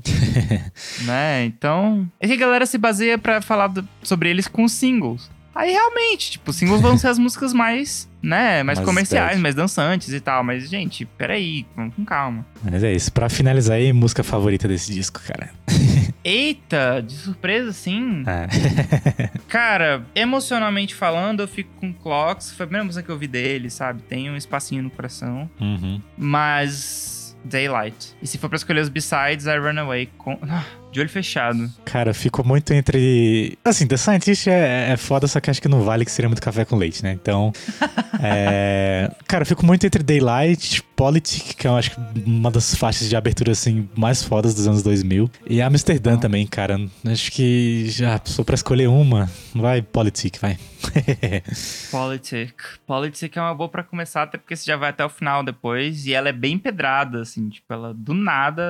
[1.07, 1.45] né?
[1.45, 2.11] Então.
[2.21, 5.31] É que a galera se baseia pra falar do- sobre eles com singles.
[5.55, 9.43] Aí realmente, tipo, os singles vão ser as músicas mais, né, mais, Mais comerciais, estéticas.
[9.43, 10.43] mais dançantes e tal.
[10.43, 12.45] Mas, gente, peraí, vamos com calma.
[12.65, 13.13] Mas é isso.
[13.13, 15.51] Pra finalizar aí, música favorita desse disco, cara.
[16.25, 18.23] Eita, de surpresa, sim.
[18.27, 19.29] É.
[19.49, 22.53] Cara, emocionalmente falando, eu fico com Clocks.
[22.53, 24.03] Foi a primeira música que eu ouvi dele, sabe?
[24.03, 25.51] Tem um espacinho no coração.
[25.61, 26.01] Uhum.
[26.17, 27.22] Mas.
[27.45, 28.15] Daylight.
[28.21, 30.39] E se for pra escolher os B-sides, I Run Away com.
[30.93, 31.73] Ah, De olho fechado.
[31.87, 33.59] Cara, eu fico muito entre.
[33.65, 36.43] Assim, The Scientist é, é foda, só que acho que não vale que seria muito
[36.43, 37.13] café com leite, né?
[37.13, 37.51] Então.
[38.23, 39.11] é...
[39.27, 43.17] Cara, eu fico muito entre Daylight, Politic, que eu acho que uma das faixas de
[43.17, 45.31] abertura, assim, mais fodas dos anos 2000.
[45.49, 46.79] E Amsterdã também, cara.
[47.07, 49.31] Acho que já sou pra escolher uma.
[49.55, 50.59] Vai, Politic, vai.
[51.91, 52.55] Politic.
[52.87, 56.07] Politic é uma boa pra começar, até porque você já vai até o final depois.
[56.07, 57.49] E ela é bem pedrada, assim.
[57.49, 58.63] Tipo, ela do nada.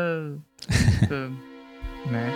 [2.07, 2.33] né?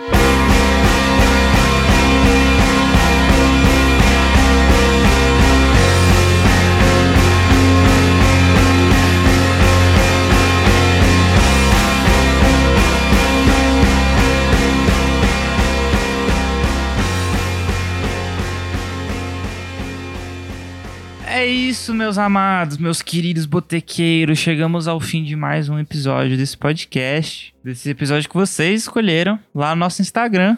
[21.37, 24.39] É isso, meus amados, meus queridos botequeiros.
[24.39, 27.53] Chegamos ao fim de mais um episódio desse podcast.
[27.63, 30.57] Desse episódio que vocês escolheram lá no nosso Instagram.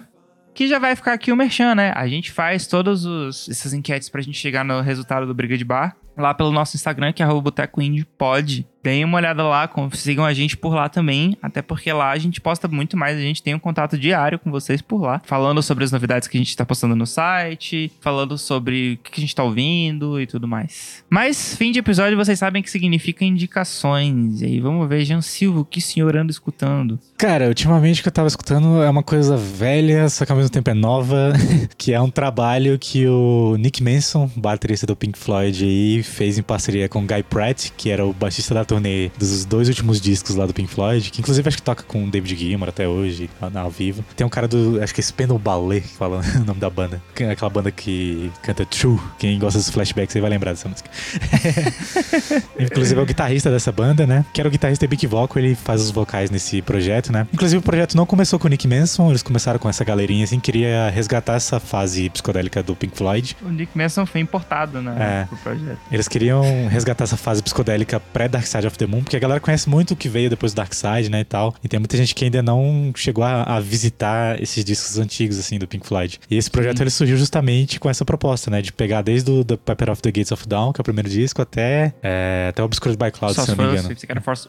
[0.53, 1.91] Que já vai ficar aqui o merchan, né?
[1.97, 3.03] A gente faz todas
[3.49, 5.97] essas enquetes pra gente chegar no resultado do Briga de Bar.
[6.19, 8.65] Lá pelo nosso Instagram, que é Boteco Indie Pod.
[8.81, 12.39] Deem uma olhada lá, sigam a gente por lá também, até porque lá a gente
[12.39, 15.83] posta muito mais, a gente tem um contato diário com vocês por lá, falando sobre
[15.83, 19.35] as novidades que a gente tá postando no site, falando sobre o que a gente
[19.35, 21.03] tá ouvindo e tudo mais.
[21.09, 24.41] Mas, fim de episódio, vocês sabem que significa indicações.
[24.41, 26.97] E aí, vamos ver, Jean Silva, o que o senhor anda escutando?
[27.17, 30.51] Cara, ultimamente o que eu tava escutando é uma coisa velha, só que ao mesmo
[30.51, 31.33] tempo é nova,
[31.77, 36.41] que é um trabalho que o Nick Manson, baterista do Pink Floyd, aí, fez em
[36.41, 40.35] parceria com o Guy Pratt, que era o baixista da turnê dos dois últimos discos
[40.35, 43.29] lá do Pink Floyd, que inclusive acho que toca com o David Gilmour até hoje,
[43.55, 44.03] ao vivo.
[44.15, 47.01] Tem um cara do, acho que é Spandau Ballet, que fala o nome da banda,
[47.19, 48.99] é aquela banda que canta True.
[49.17, 50.89] Quem gosta dos flashbacks aí vai lembrar dessa música.
[52.59, 54.25] Inclusive é o guitarrista dessa banda, né?
[54.33, 57.27] Que era o guitarrista Big Vocal, ele faz os vocais nesse projeto, né?
[57.33, 60.39] Inclusive o projeto não começou com o Nick Manson, eles começaram com essa galerinha assim,
[60.39, 63.35] queria resgatar essa fase psicodélica do Pink Floyd.
[63.41, 65.25] O Nick Manson foi importado, né, É.
[65.25, 65.77] pro projeto.
[65.99, 69.67] Eles queriam resgatar essa fase psicodélica pré-Dark Side of the Moon, porque a galera conhece
[69.69, 71.53] muito o que veio depois do Dark Side, né, e tal.
[71.61, 75.59] E tem muita gente que ainda não chegou a, a visitar esses discos antigos, assim,
[75.59, 76.19] do Pink Floyd.
[76.29, 76.83] E esse projeto, Sim.
[76.83, 80.09] ele surgiu justamente com essa proposta, né, de pegar desde o The Pepper of the
[80.11, 83.33] Gates of Dawn, que é o primeiro disco, até, é, até o Obscured by Cloud,
[83.33, 83.89] se não me engano.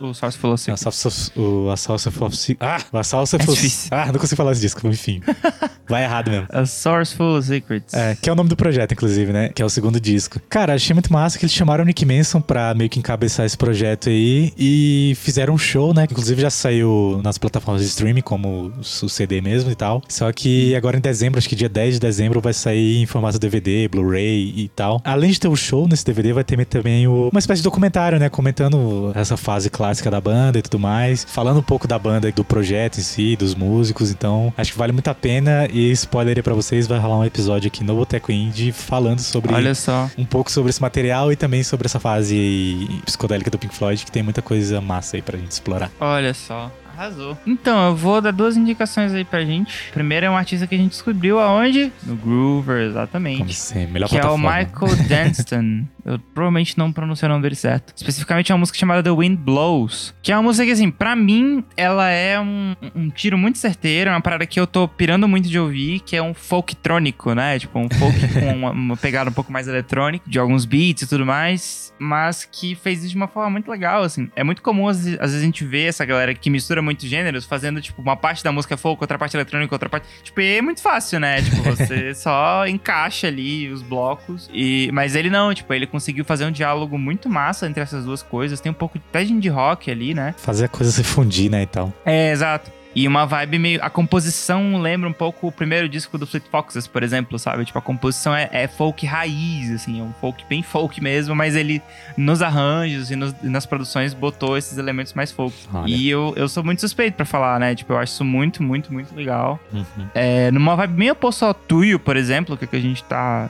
[0.00, 0.70] O Source Philosophy.
[0.70, 2.56] A Salsa of- o- a Salsa of...
[2.60, 2.78] Ah!
[2.92, 3.50] A Salsa É of...
[3.52, 3.88] difícil.
[3.90, 5.20] Ah, não consigo falar esse disco, enfim.
[5.88, 6.46] Vai errado mesmo.
[6.50, 7.92] A Source Full of Secrets.
[7.92, 9.48] É, que é o nome do projeto, inclusive, né?
[9.48, 10.38] Que é o segundo disco.
[10.48, 13.56] Cara, achei muito massa que eles chamaram o Nick Manson pra meio que encabeçar esse
[13.56, 16.06] projeto aí e fizeram um show, né?
[16.10, 20.02] Inclusive já saiu nas plataformas de streaming, como o CD mesmo e tal.
[20.08, 23.38] Só que agora em dezembro, acho que dia 10 de dezembro, vai sair em formato
[23.38, 25.00] DVD, Blu-ray e tal.
[25.04, 28.18] Além de ter o show nesse DVD, vai ter também o- uma espécie de documentário,
[28.18, 28.28] né?
[28.28, 31.24] Comentando essa fase clássica da banda e tudo mais.
[31.28, 34.10] Falando um pouco da banda, do projeto em si, dos músicos.
[34.10, 35.66] Então, acho que vale muito a pena.
[35.72, 39.52] E spoiler aí pra vocês, vai rolar um episódio aqui no Boteco Indie falando sobre
[39.54, 40.08] Olha só.
[40.18, 44.12] um pouco sobre esse material e também sobre essa fase psicodélica do Pink Floyd, que
[44.12, 45.90] tem muita coisa massa aí pra gente explorar.
[46.00, 46.70] Olha só.
[46.96, 47.38] Arrasou.
[47.46, 49.72] Então, eu vou dar duas indicações aí pra gente.
[49.90, 51.90] Primeiro é um artista que a gente descobriu aonde?
[52.02, 53.38] No Groover, exatamente.
[53.38, 54.36] Como sempre, melhor que é o.
[54.36, 55.84] Michael Danston.
[56.04, 57.92] Eu provavelmente não pronunciei o nome dele certo.
[57.96, 60.14] Especificamente é uma música chamada The Wind Blows.
[60.22, 64.10] Que é uma música que, assim, pra mim, ela é um, um tiro muito certeiro.
[64.10, 67.34] É uma parada que eu tô pirando muito de ouvir, que é um folk trônico,
[67.34, 67.58] né?
[67.58, 71.08] Tipo, um folk com uma, uma pegada um pouco mais eletrônica, de alguns beats e
[71.08, 71.92] tudo mais.
[71.98, 74.30] Mas que fez isso de uma forma muito legal, assim.
[74.34, 77.08] É muito comum, às vezes, às vezes a gente vê essa galera que mistura muitos
[77.08, 80.06] gêneros, fazendo, tipo, uma parte da música folk, outra parte eletrônica, outra parte...
[80.22, 81.42] Tipo, e é muito fácil, né?
[81.42, 84.48] Tipo, você só encaixa ali os blocos.
[84.52, 84.90] E...
[84.92, 88.60] Mas ele não, tipo, ele conseguiu fazer um diálogo muito massa entre essas duas coisas.
[88.60, 90.34] Tem um pouco até de indie rock ali, né?
[90.38, 91.92] Fazer a coisa se fundir, né, e tal.
[92.04, 92.70] É, exato.
[92.94, 93.84] E uma vibe meio.
[93.84, 97.64] A composição lembra um pouco o primeiro disco do Fleet Foxes, por exemplo, sabe?
[97.64, 101.54] Tipo, a composição é, é folk raiz, assim, é um folk bem folk mesmo, mas
[101.54, 101.80] ele
[102.16, 105.54] nos arranjos e, nos- e nas produções botou esses elementos mais folk.
[105.72, 105.88] Olha.
[105.88, 107.74] E eu, eu sou muito suspeito pra falar, né?
[107.74, 109.60] Tipo, eu acho isso muito, muito, muito legal.
[109.72, 109.84] Uhum.
[110.14, 113.48] É, numa vibe meio oposta ao Tuyo, por exemplo, que, é que a gente tá.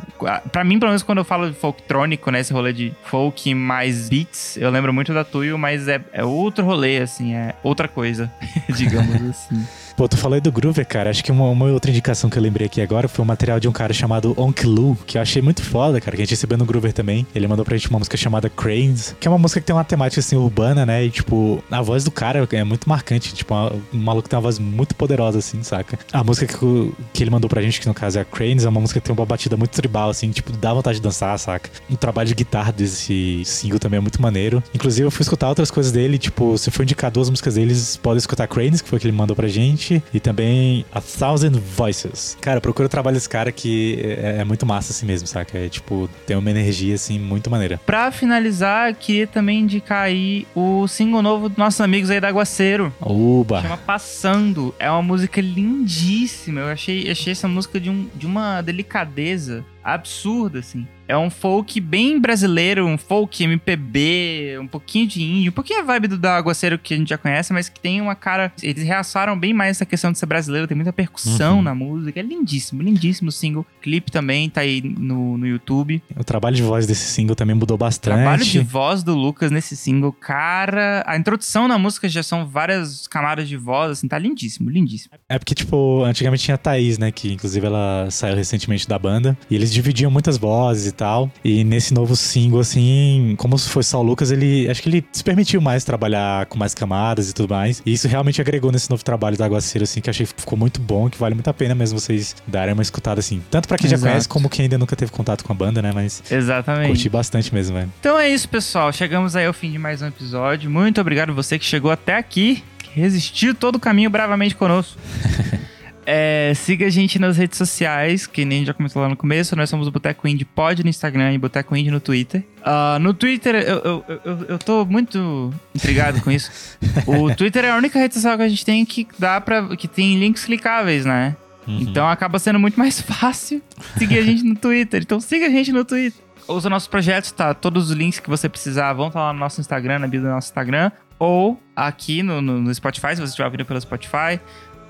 [0.53, 2.41] Pra mim, pelo menos, quando eu falo de folk trônico, né?
[2.41, 6.65] Esse rolê de folk mais beats, eu lembro muito da Tuyo, mas é, é outro
[6.65, 8.31] rolê, assim, é outra coisa,
[8.77, 9.67] digamos assim.
[10.01, 11.11] Pô, tu falou aí do Groover, cara.
[11.11, 13.69] Acho que uma, uma outra indicação que eu lembrei aqui agora foi um material de
[13.69, 16.57] um cara chamado Onk Lu, que eu achei muito foda, cara, que a gente recebeu
[16.57, 17.27] no Groover também.
[17.35, 19.85] Ele mandou pra gente uma música chamada Cranes, que é uma música que tem uma
[19.85, 21.05] temática assim urbana, né?
[21.05, 23.35] E tipo, a voz do cara é muito marcante.
[23.35, 23.55] Tipo,
[23.93, 25.99] um maluco tem uma voz muito poderosa, assim, saca?
[26.15, 28.65] A música que, o- que ele mandou pra gente, que no caso é a Cranes,
[28.65, 31.39] é uma música que tem uma batida muito tribal, assim, tipo, dá vontade de dançar,
[31.39, 31.69] saca?
[31.91, 34.63] O trabalho de guitarra desse single também é muito maneiro.
[34.75, 38.17] Inclusive, eu fui escutar outras coisas dele, tipo, se for indicar duas músicas deles, podem
[38.17, 42.37] escutar Cranes, que foi o que ele mandou pra gente, e também A Thousand Voices.
[42.41, 45.59] Cara, procura o trabalho desse cara que é, é muito massa assim mesmo, saca?
[45.59, 47.81] É tipo, tem uma energia assim muito maneira.
[47.87, 52.93] Pra finalizar, queria também indicar aí o single novo dos nossos amigos aí da Aguaceiro.
[53.01, 53.63] Oba!
[53.63, 54.75] Chama Passando.
[54.79, 56.61] É uma música lindíssima.
[56.61, 60.87] Eu achei, achei essa música de, um, de uma delicadeza absurda, assim.
[61.09, 65.83] É um folk bem brasileiro, um folk MPB, um pouquinho de indie, um pouquinho a
[65.83, 68.53] vibe do da Aguaceiro que a gente já conhece, mas que tem uma cara.
[68.63, 71.63] Eles reaçaram bem mais essa questão de ser brasileiro, tem muita percussão Uhum.
[71.63, 72.21] na música.
[72.21, 73.67] É lindíssimo, lindíssimo o single.
[73.83, 76.01] Clipe também tá aí no, no YouTube.
[76.17, 78.15] O trabalho de voz desse single também mudou bastante.
[78.15, 81.03] Trabalho de voz do Lucas nesse single, cara.
[81.07, 85.15] A introdução na música já são várias camadas de voz, assim, tá lindíssimo, lindíssimo.
[85.29, 87.11] É porque, tipo, antigamente tinha a Thaís, né?
[87.11, 89.37] Que inclusive ela saiu recentemente da banda.
[89.51, 91.31] E eles dividiam muitas vozes e tal.
[91.45, 95.25] E nesse novo single, assim, como foi só o Lucas, ele acho que ele se
[95.25, 97.83] permitiu mais trabalhar com mais camadas e tudo mais.
[97.85, 100.81] E isso realmente agregou nesse novo trabalho da Aguaceiro, assim, que achei que ficou muito
[100.81, 103.43] bom, que vale muito a pena mesmo vocês darem uma escutada, assim.
[103.51, 104.11] Tanto pra quem já Exato.
[104.13, 105.93] conhece, como quem ainda nunca teve contato com a banda, né?
[105.95, 106.89] Mas Exatamente.
[106.89, 107.91] curti bastante mesmo, velho.
[108.01, 108.93] Então é isso, pessoal.
[108.93, 110.71] Chegamos aí ao fim de mais um episódio.
[110.71, 114.99] Muito obrigado você que chegou até aqui, que resistiu todo o caminho bravamente conosco.
[116.07, 119.55] É, siga a gente nas redes sociais, que nem já comentou lá no começo.
[119.55, 122.43] Nós somos o Boteco Indie Pod no Instagram e Boteco Indie no Twitter.
[122.65, 126.51] Ah, no Twitter, eu, eu, eu, eu tô muito intrigado com isso.
[127.07, 129.87] O Twitter é a única rede social que a gente tem que dá para que
[129.89, 131.37] tem links clicáveis, né?
[131.67, 133.63] Então acaba sendo muito mais fácil
[133.97, 135.03] seguir a gente no Twitter.
[135.03, 136.21] Então siga a gente no Twitter.
[136.49, 137.55] Os nossos projetos, tá?
[137.55, 140.29] Todos os links que você precisar vão estar lá no nosso Instagram, na bio do
[140.29, 140.91] nosso Instagram.
[141.19, 144.41] Ou aqui no, no, no Spotify, se você estiver ouvindo pelo Spotify.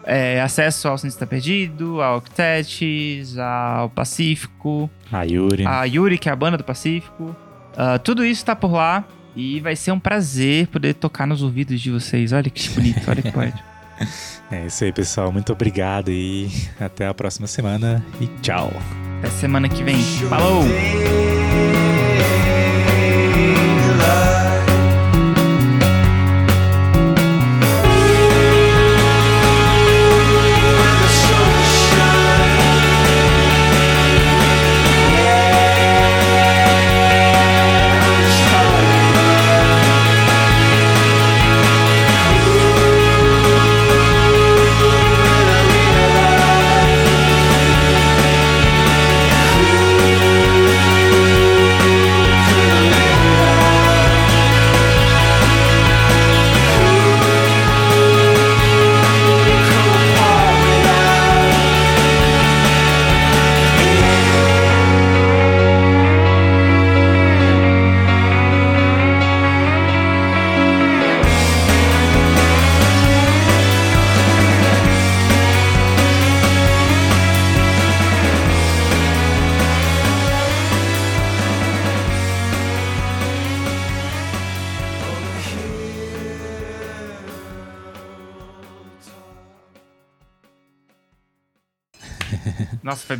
[0.04, 5.66] É, acesso ao Cientista Perdido, ao Octetes, ao Pacífico, A Yuri.
[5.66, 7.34] a Yuri, que é a banda do Pacífico.
[7.76, 9.04] Ah, tudo isso tá por lá.
[9.36, 12.32] E vai ser um prazer poder tocar nos ouvidos de vocês.
[12.32, 13.62] Olha que bonito, olha que poético.
[14.50, 15.30] É isso aí, pessoal.
[15.30, 18.02] Muito obrigado e até a próxima semana.
[18.20, 18.72] E tchau.
[19.18, 19.96] Até semana que vem.
[20.28, 20.64] Falou!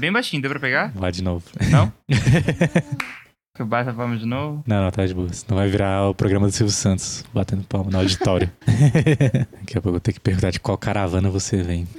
[0.01, 0.91] Bem baixinho, deu pra pegar?
[0.95, 1.45] Vai de novo.
[1.71, 1.93] Não?
[3.53, 4.63] Que eu bato a palma de novo.
[4.67, 5.29] Não, não, tá de boa.
[5.49, 8.49] Não vai virar o programa do Silvio Santos batendo palma no auditório.
[8.65, 11.87] Daqui a pouco eu vou ter que perguntar de qual caravana você vem.